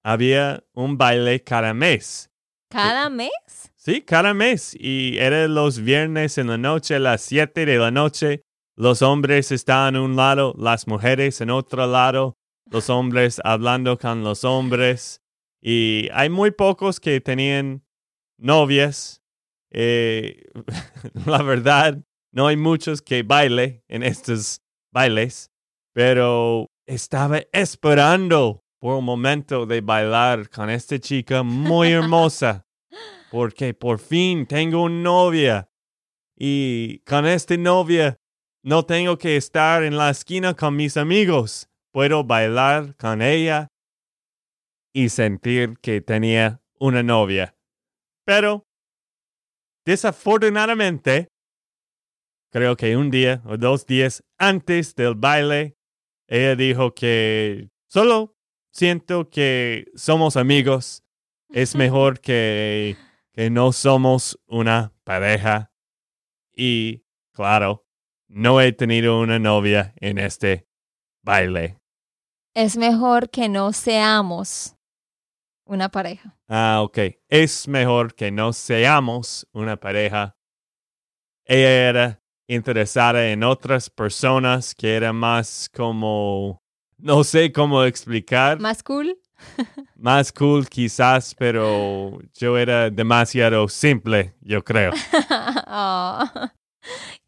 había 0.03 0.65
un 0.73 0.97
baile 0.97 1.45
cada 1.45 1.75
mes. 1.75 2.31
¿Cada 2.71 3.11
mes? 3.11 3.68
Sí, 3.89 4.03
cada 4.03 4.35
mes. 4.35 4.77
Y 4.79 5.17
era 5.17 5.49
los 5.49 5.81
viernes 5.81 6.37
en 6.37 6.49
la 6.49 6.59
noche, 6.59 6.97
a 6.97 6.99
las 6.99 7.23
7 7.23 7.65
de 7.65 7.79
la 7.79 7.91
noche. 7.91 8.43
Los 8.77 9.01
hombres 9.01 9.51
estaban 9.51 9.97
en 9.97 10.03
un 10.03 10.15
lado, 10.15 10.55
las 10.59 10.87
mujeres 10.87 11.41
en 11.41 11.49
otro 11.49 11.87
lado. 11.87 12.37
Los 12.71 12.91
hombres 12.91 13.41
hablando 13.45 13.99
con 13.99 14.23
los 14.23 14.45
hombres. 14.45 15.23
Y 15.63 16.11
hay 16.13 16.29
muy 16.29 16.51
pocos 16.51 17.01
que 17.01 17.23
tenían 17.23 17.83
novias. 18.37 19.23
Eh, 19.71 20.43
la 21.25 21.41
verdad, 21.41 21.99
no 22.31 22.47
hay 22.47 22.59
muchos 22.59 23.01
que 23.01 23.23
baile 23.23 23.85
en 23.89 24.03
estos 24.03 24.61
bailes. 24.93 25.51
Pero 25.95 26.67
estaba 26.87 27.41
esperando 27.53 28.67
por 28.81 28.99
un 28.99 29.07
momento 29.07 29.65
de 29.65 29.81
bailar 29.81 30.51
con 30.51 30.69
esta 30.69 30.99
chica 30.99 31.43
muy 31.43 31.89
hermosa 31.93 32.68
porque 33.31 33.75
por 33.75 33.99
fin 33.99 34.47
tengo 34.47 34.83
una 34.83 35.03
novia 35.03 35.71
y 36.37 37.01
con 37.01 37.27
esta 37.27 37.57
novia 37.57 38.19
no 38.63 38.85
tengo 38.85 39.19
que 39.19 39.37
estar 39.37 39.83
en 39.83 39.97
la 39.97 40.11
esquina 40.11 40.55
con 40.55 40.77
mis 40.77 40.97
amigos. 40.97 41.69
Puedo 41.93 42.25
bailar 42.25 42.97
con 42.97 43.23
ella 43.23 43.69
y 44.93 45.09
sentir 45.09 45.79
que 45.81 46.01
tenía 46.01 46.61
una 46.79 47.03
novia. 47.03 47.57
Pero, 48.25 48.67
desafortunadamente, 49.85 51.29
creo 52.53 52.77
que 52.77 52.97
un 52.97 53.11
día 53.11 53.43
o 53.47 53.57
dos 53.57 53.87
días 53.87 54.23
antes 54.39 54.95
del 54.95 55.15
baile, 55.15 55.77
ella 56.29 56.57
dijo 56.57 56.95
que 56.95 57.71
solo 57.89 58.37
siento 58.71 59.31
que 59.31 59.87
somos 59.95 60.37
amigos. 60.37 61.03
Es 61.51 61.75
mejor 61.77 62.21
que, 62.21 62.97
que 63.39 63.51
no 63.51 63.71
somos 63.71 64.37
una 64.49 64.93
pareja. 65.05 65.73
Y, 66.57 67.05
claro, 67.33 67.87
no 68.27 68.61
he 68.61 68.73
tenido 68.73 69.21
una 69.21 69.39
novia 69.39 69.95
en 70.01 70.19
este 70.19 70.67
baile. 71.23 71.79
Es 72.53 72.77
mejor 72.77 73.31
que 73.31 73.49
no 73.49 73.73
seamos 73.73 74.75
una 75.65 75.89
pareja. 75.89 76.37
Ah, 76.49 76.81
ok. 76.83 76.99
Es 77.29 77.69
mejor 77.69 78.17
que 78.17 78.33
no 78.33 78.53
seamos 78.53 79.47
una 79.53 79.77
pareja. 79.77 80.37
Ella 81.45 81.91
era 81.91 82.23
interesada 82.49 83.31
en 83.31 83.45
otras 83.45 83.89
personas 83.89 84.75
que 84.75 84.97
eran 84.97 85.15
más 85.15 85.71
como... 85.73 86.61
No 86.97 87.23
sé 87.23 87.53
cómo 87.53 87.85
explicar. 87.85 88.59
¿Más 88.59 88.83
cool? 88.83 89.17
Más 89.97 90.33
cool 90.33 90.69
quizás, 90.69 91.35
pero 91.35 92.19
yo 92.35 92.57
era 92.57 92.91
demasiado 92.91 93.69
simple, 93.69 94.35
yo 94.41 94.63
creo. 94.63 94.93
Oh, 95.71 96.25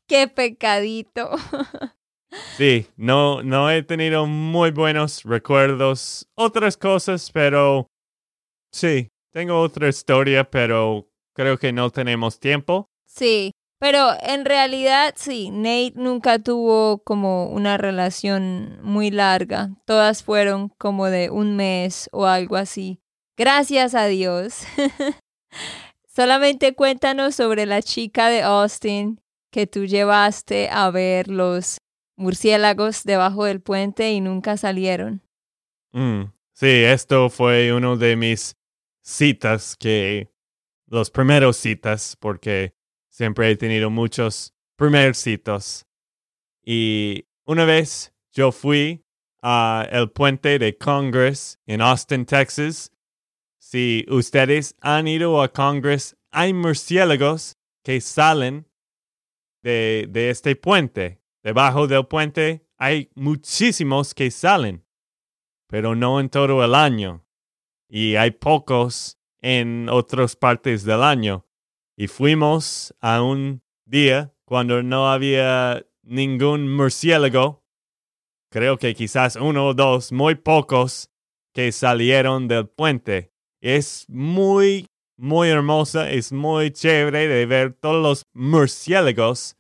qué 0.07 0.27
pecadito. 0.29 1.31
Sí, 2.57 2.87
no, 2.97 3.43
no 3.43 3.71
he 3.71 3.83
tenido 3.83 4.27
muy 4.27 4.71
buenos 4.71 5.25
recuerdos. 5.25 6.29
Otras 6.37 6.77
cosas, 6.77 7.31
pero 7.33 7.89
sí, 8.73 9.09
tengo 9.33 9.61
otra 9.61 9.89
historia, 9.89 10.49
pero 10.49 11.09
creo 11.35 11.59
que 11.59 11.73
no 11.73 11.91
tenemos 11.91 12.39
tiempo. 12.39 12.89
Sí, 13.07 13.53
pero 13.81 14.11
en 14.21 14.45
realidad 14.45 15.15
sí, 15.17 15.51
Nate 15.51 15.95
nunca 15.97 16.39
tuvo 16.39 17.03
como 17.03 17.47
una 17.47 17.79
relación 17.79 18.79
muy 18.83 19.11
larga. 19.11 19.71
Todas 19.87 20.23
fueron 20.23 20.69
como 20.69 21.07
de 21.07 21.31
un 21.31 21.57
mes 21.57 22.11
o 22.13 22.27
algo 22.27 22.57
así. 22.57 23.01
Gracias 23.39 23.95
a 23.95 24.05
Dios. 24.05 24.65
Solamente 26.07 26.75
cuéntanos 26.75 27.35
sobre 27.35 27.65
la 27.65 27.81
chica 27.81 28.29
de 28.29 28.43
Austin 28.43 29.19
que 29.51 29.67
tú 29.67 29.87
llevaste 29.87 30.69
a 30.69 30.91
ver 30.91 31.29
los 31.29 31.79
murciélagos 32.17 33.05
debajo 33.05 33.47
del 33.47 33.63
puente 33.63 34.13
y 34.13 34.21
nunca 34.21 34.59
salieron. 34.59 35.23
Mm, 35.93 36.25
sí, 36.53 36.67
esto 36.85 37.31
fue 37.31 37.73
uno 37.73 37.97
de 37.97 38.15
mis 38.17 38.57
citas 39.03 39.75
que... 39.75 40.29
Los 40.87 41.13
primeros 41.13 41.57
citas, 41.57 42.17
porque 42.19 42.75
siempre 43.11 43.51
he 43.51 43.57
tenido 43.57 43.91
muchos 43.91 44.55
primeros 44.77 45.19
citas. 45.19 45.87
Y 46.65 47.27
una 47.45 47.65
vez 47.65 48.15
yo 48.33 48.53
fui 48.53 49.05
a 49.43 49.87
el 49.91 50.11
puente 50.11 50.59
de 50.59 50.79
Congress 50.79 51.59
en 51.67 51.83
Austin, 51.83 52.25
Texas. 52.25 52.93
Si 53.59 54.07
ustedes 54.09 54.77
han 54.81 55.07
ido 55.07 55.43
a 55.43 55.53
Congress, 55.53 56.17
hay 56.31 56.55
murciélagos 56.55 57.59
que 57.83 58.01
salen 58.01 58.67
de, 59.63 60.07
de 60.09 60.31
este 60.31 60.57
puente. 60.57 61.21
Debajo 61.43 61.87
del 61.87 62.07
puente 62.07 62.67
hay 62.79 63.11
muchísimos 63.15 64.15
que 64.15 64.31
salen, 64.31 64.87
pero 65.67 65.95
no 65.95 66.21
en 66.21 66.31
todo 66.31 66.65
el 66.65 66.75
año. 66.75 67.27
Y 67.89 68.17
hay 68.17 68.31
pocos 68.31 69.19
en 69.43 69.89
otras 69.89 70.37
partes 70.37 70.85
del 70.85 71.03
año. 71.03 71.47
Y 72.01 72.09
fuimos 72.09 72.95
a 73.03 73.21
un 73.21 73.61
día 73.85 74.33
cuando 74.47 74.83
no 74.83 75.13
había 75.13 75.85
ningún 76.03 76.75
murciélago. 76.75 77.63
Creo 78.51 78.79
que 78.79 78.95
quizás 78.95 79.37
uno 79.37 79.67
o 79.67 79.75
dos, 79.75 80.11
muy 80.11 80.35
pocos, 80.35 81.11
que 81.53 81.73
salieron 81.73 82.49
del 82.49 82.69
puente. 82.69 83.35
Es 83.61 84.07
muy, 84.09 84.87
muy 85.19 85.51
hermosa, 85.51 86.11
es 86.11 86.33
muy 86.33 86.71
chévere 86.71 87.29
de 87.29 87.45
ver 87.45 87.75
todos 87.75 88.03
los 88.03 88.23
murciélagos 88.33 89.59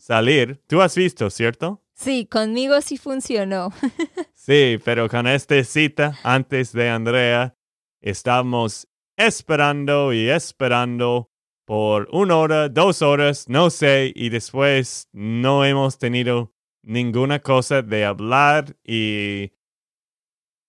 salir. 0.00 0.60
Tú 0.66 0.82
has 0.82 0.96
visto, 0.96 1.30
¿cierto? 1.30 1.84
Sí, 1.94 2.26
conmigo 2.26 2.80
sí 2.80 2.96
funcionó. 2.96 3.72
sí, 4.34 4.80
pero 4.84 5.08
con 5.08 5.28
esta 5.28 5.62
cita, 5.62 6.18
antes 6.24 6.72
de 6.72 6.88
Andrea, 6.88 7.54
estamos 8.00 8.88
esperando 9.16 10.12
y 10.12 10.28
esperando 10.30 11.29
por 11.70 12.08
una 12.10 12.36
hora, 12.36 12.68
dos 12.68 13.00
horas, 13.00 13.48
no 13.48 13.70
sé, 13.70 14.10
y 14.16 14.30
después 14.30 15.08
no 15.12 15.64
hemos 15.64 15.98
tenido 15.98 16.52
ninguna 16.82 17.38
cosa 17.38 17.80
de 17.80 18.04
hablar 18.04 18.76
y... 18.82 19.52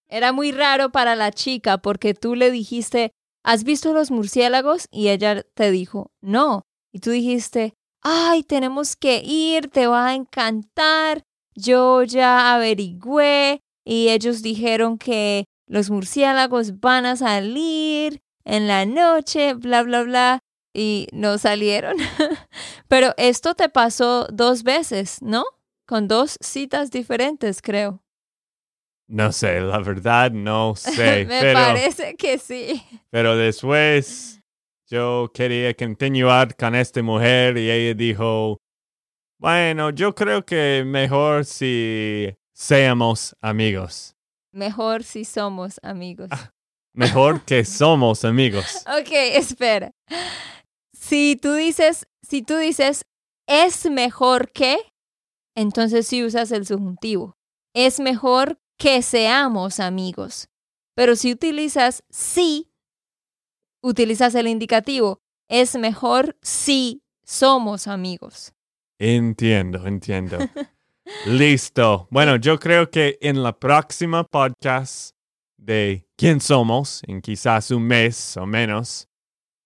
Era 0.08 0.32
muy 0.32 0.52
raro 0.52 0.92
para 0.92 1.16
la 1.16 1.32
chica 1.32 1.80
porque 1.80 2.14
tú 2.14 2.36
le 2.36 2.52
dijiste, 2.52 3.14
¿has 3.44 3.64
visto 3.64 3.94
los 3.94 4.12
murciélagos? 4.12 4.86
Y 4.92 5.08
ella 5.08 5.42
te 5.56 5.72
dijo, 5.72 6.12
no. 6.22 6.68
Y 6.94 7.00
tú 7.00 7.10
dijiste, 7.10 7.74
ay, 8.04 8.44
tenemos 8.44 8.96
que 8.96 9.24
ir, 9.26 9.72
te 9.72 9.88
va 9.88 10.10
a 10.10 10.14
encantar. 10.14 11.24
Yo 11.56 12.04
ya 12.04 12.54
averigüé 12.54 13.62
y 13.84 14.10
ellos 14.10 14.44
dijeron 14.44 15.00
que 15.00 15.46
los 15.66 15.90
murciélagos 15.90 16.80
van 16.80 17.08
a 17.08 17.16
salir 17.16 18.22
en 18.46 18.68
la 18.68 18.86
noche, 18.86 19.56
bla, 19.56 19.82
bla, 19.82 20.04
bla, 20.04 20.44
y 20.74 21.08
no 21.12 21.38
salieron. 21.38 21.98
Pero 22.88 23.14
esto 23.18 23.56
te 23.56 23.70
pasó 23.70 24.28
dos 24.32 24.64
veces, 24.64 25.22
¿no? 25.22 25.44
Con 25.86 26.08
dos 26.08 26.38
citas 26.42 26.92
diferentes, 26.92 27.62
creo. 27.62 28.02
No 29.08 29.32
sé, 29.34 29.60
la 29.60 29.80
verdad 29.80 30.32
no 30.32 30.74
sé. 30.78 31.26
Me 31.26 31.54
parece 31.54 32.16
que 32.16 32.38
sí. 32.38 32.82
Pero 33.10 33.36
después 33.36 34.42
yo 34.88 35.32
quería 35.34 35.74
continuar 35.74 36.56
con 36.56 36.76
esta 36.76 37.02
mujer 37.02 37.58
y 37.58 37.70
ella 37.70 37.94
dijo, 37.94 38.58
bueno, 39.38 39.90
yo 39.90 40.14
creo 40.14 40.46
que 40.46 40.84
mejor 40.86 41.46
si 41.46 42.34
seamos 42.54 43.36
amigos. 43.42 44.16
Mejor 44.54 45.04
si 45.04 45.26
somos 45.26 45.80
amigos. 45.82 46.28
Ah, 46.32 46.52
mejor 46.94 47.42
que 47.44 47.66
somos 47.66 48.24
amigos. 48.24 48.86
ok, 49.00 49.12
espera. 49.12 49.92
Si 51.12 51.36
tú 51.36 51.56
dices, 51.56 52.08
si 52.22 52.42
tú 52.42 52.56
dices 52.56 53.04
es 53.46 53.92
mejor 53.92 54.50
que, 54.54 54.78
entonces 55.58 56.08
sí 56.08 56.24
usas 56.24 56.54
el 56.54 56.66
subjuntivo. 56.66 57.36
Es 57.74 58.00
mejor 58.00 58.62
que 58.78 59.02
seamos 59.02 59.82
amigos. 59.82 60.48
Pero 60.96 61.18
si 61.18 61.34
utilizas 61.34 62.06
sí, 62.10 62.72
utilizas 63.84 64.36
el 64.36 64.48
indicativo. 64.48 65.20
Es 65.50 65.76
mejor 65.76 66.38
si 66.42 67.04
somos 67.26 67.90
amigos. 67.90 68.54
Entiendo, 68.98 69.86
entiendo. 69.86 70.38
Listo. 71.26 72.08
Bueno, 72.10 72.38
yo 72.38 72.58
creo 72.58 72.90
que 72.90 73.18
en 73.20 73.44
la 73.44 73.60
próxima 73.60 74.24
podcast 74.24 75.14
de 75.58 76.08
quién 76.16 76.40
somos, 76.40 77.02
en 77.06 77.22
quizás 77.22 77.70
un 77.70 77.84
mes 77.84 78.38
o 78.38 78.46
menos, 78.46 79.10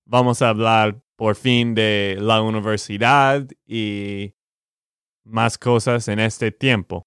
vamos 0.06 0.42
a 0.42 0.50
hablar 0.50 1.05
por 1.16 1.36
fin 1.36 1.76
de 1.76 2.18
la 2.20 2.42
universidad 2.42 3.48
y 3.66 4.34
más 5.24 5.58
cosas 5.58 6.08
en 6.08 6.20
este 6.20 6.52
tiempo. 6.52 7.04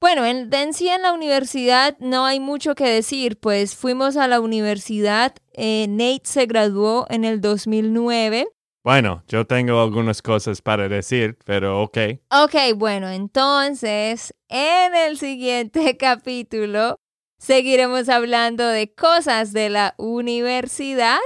Bueno, 0.00 0.26
en, 0.26 0.52
en 0.52 0.74
sí 0.74 0.88
en 0.88 1.02
la 1.02 1.12
universidad 1.12 1.96
no 1.98 2.26
hay 2.26 2.38
mucho 2.38 2.74
que 2.74 2.84
decir, 2.84 3.38
pues 3.40 3.74
fuimos 3.74 4.16
a 4.16 4.28
la 4.28 4.40
universidad, 4.40 5.34
eh, 5.54 5.86
Nate 5.88 6.22
se 6.24 6.46
graduó 6.46 7.06
en 7.08 7.24
el 7.24 7.40
2009. 7.40 8.48
Bueno, 8.84 9.24
yo 9.28 9.46
tengo 9.46 9.80
algunas 9.80 10.20
cosas 10.20 10.60
para 10.60 10.88
decir, 10.88 11.38
pero 11.46 11.80
ok. 11.80 11.98
Ok, 12.30 12.54
bueno, 12.76 13.08
entonces 13.08 14.34
en 14.48 14.94
el 14.94 15.16
siguiente 15.16 15.96
capítulo 15.98 16.96
seguiremos 17.38 18.10
hablando 18.10 18.66
de 18.68 18.92
cosas 18.92 19.54
de 19.54 19.70
la 19.70 19.94
universidad. 19.96 21.18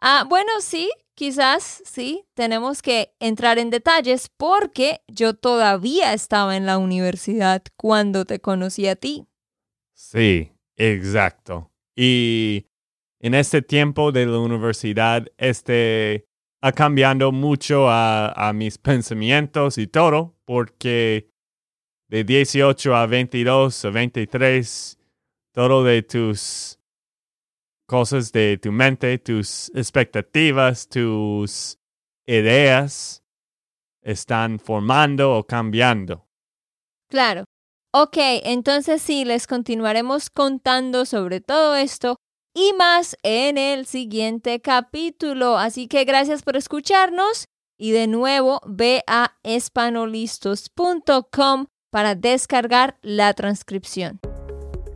Ah, 0.00 0.24
bueno, 0.26 0.52
sí, 0.60 0.90
quizás 1.16 1.82
sí, 1.84 2.24
tenemos 2.34 2.82
que 2.82 3.12
entrar 3.18 3.58
en 3.58 3.70
detalles 3.70 4.28
porque 4.36 5.00
yo 5.08 5.34
todavía 5.34 6.12
estaba 6.12 6.56
en 6.56 6.66
la 6.66 6.78
universidad 6.78 7.62
cuando 7.76 8.24
te 8.24 8.38
conocí 8.38 8.86
a 8.86 8.94
ti. 8.94 9.26
Sí, 9.94 10.52
exacto. 10.76 11.72
Y 11.96 12.66
en 13.18 13.34
este 13.34 13.62
tiempo 13.62 14.12
de 14.12 14.26
la 14.26 14.38
universidad, 14.38 15.26
este 15.38 16.26
ha 16.60 16.72
cambiado 16.72 17.32
mucho 17.32 17.88
a, 17.88 18.32
a 18.32 18.52
mis 18.52 18.78
pensamientos 18.78 19.78
y 19.78 19.86
todo, 19.86 20.36
porque 20.44 21.30
de 22.08 22.24
18 22.24 22.94
a 22.94 23.06
22 23.06 23.84
a 23.84 23.90
23, 23.90 24.98
todo 25.52 25.82
de 25.82 26.02
tus 26.02 26.75
cosas 27.86 28.32
de 28.32 28.58
tu 28.58 28.72
mente, 28.72 29.16
tus 29.18 29.70
expectativas, 29.74 30.88
tus 30.88 31.78
ideas 32.26 33.22
están 34.02 34.58
formando 34.58 35.36
o 35.36 35.46
cambiando. 35.46 36.26
Claro. 37.08 37.44
Ok, 37.94 38.16
entonces 38.44 39.00
sí, 39.00 39.24
les 39.24 39.46
continuaremos 39.46 40.28
contando 40.28 41.06
sobre 41.06 41.40
todo 41.40 41.76
esto 41.76 42.16
y 42.54 42.72
más 42.74 43.16
en 43.22 43.56
el 43.58 43.86
siguiente 43.86 44.60
capítulo. 44.60 45.56
Así 45.56 45.86
que 45.88 46.04
gracias 46.04 46.42
por 46.42 46.56
escucharnos 46.56 47.46
y 47.78 47.92
de 47.92 48.06
nuevo 48.06 48.60
ve 48.66 49.02
a 49.06 49.36
espanolistos.com 49.42 51.66
para 51.90 52.14
descargar 52.14 52.98
la 53.02 53.32
transcripción. 53.34 54.20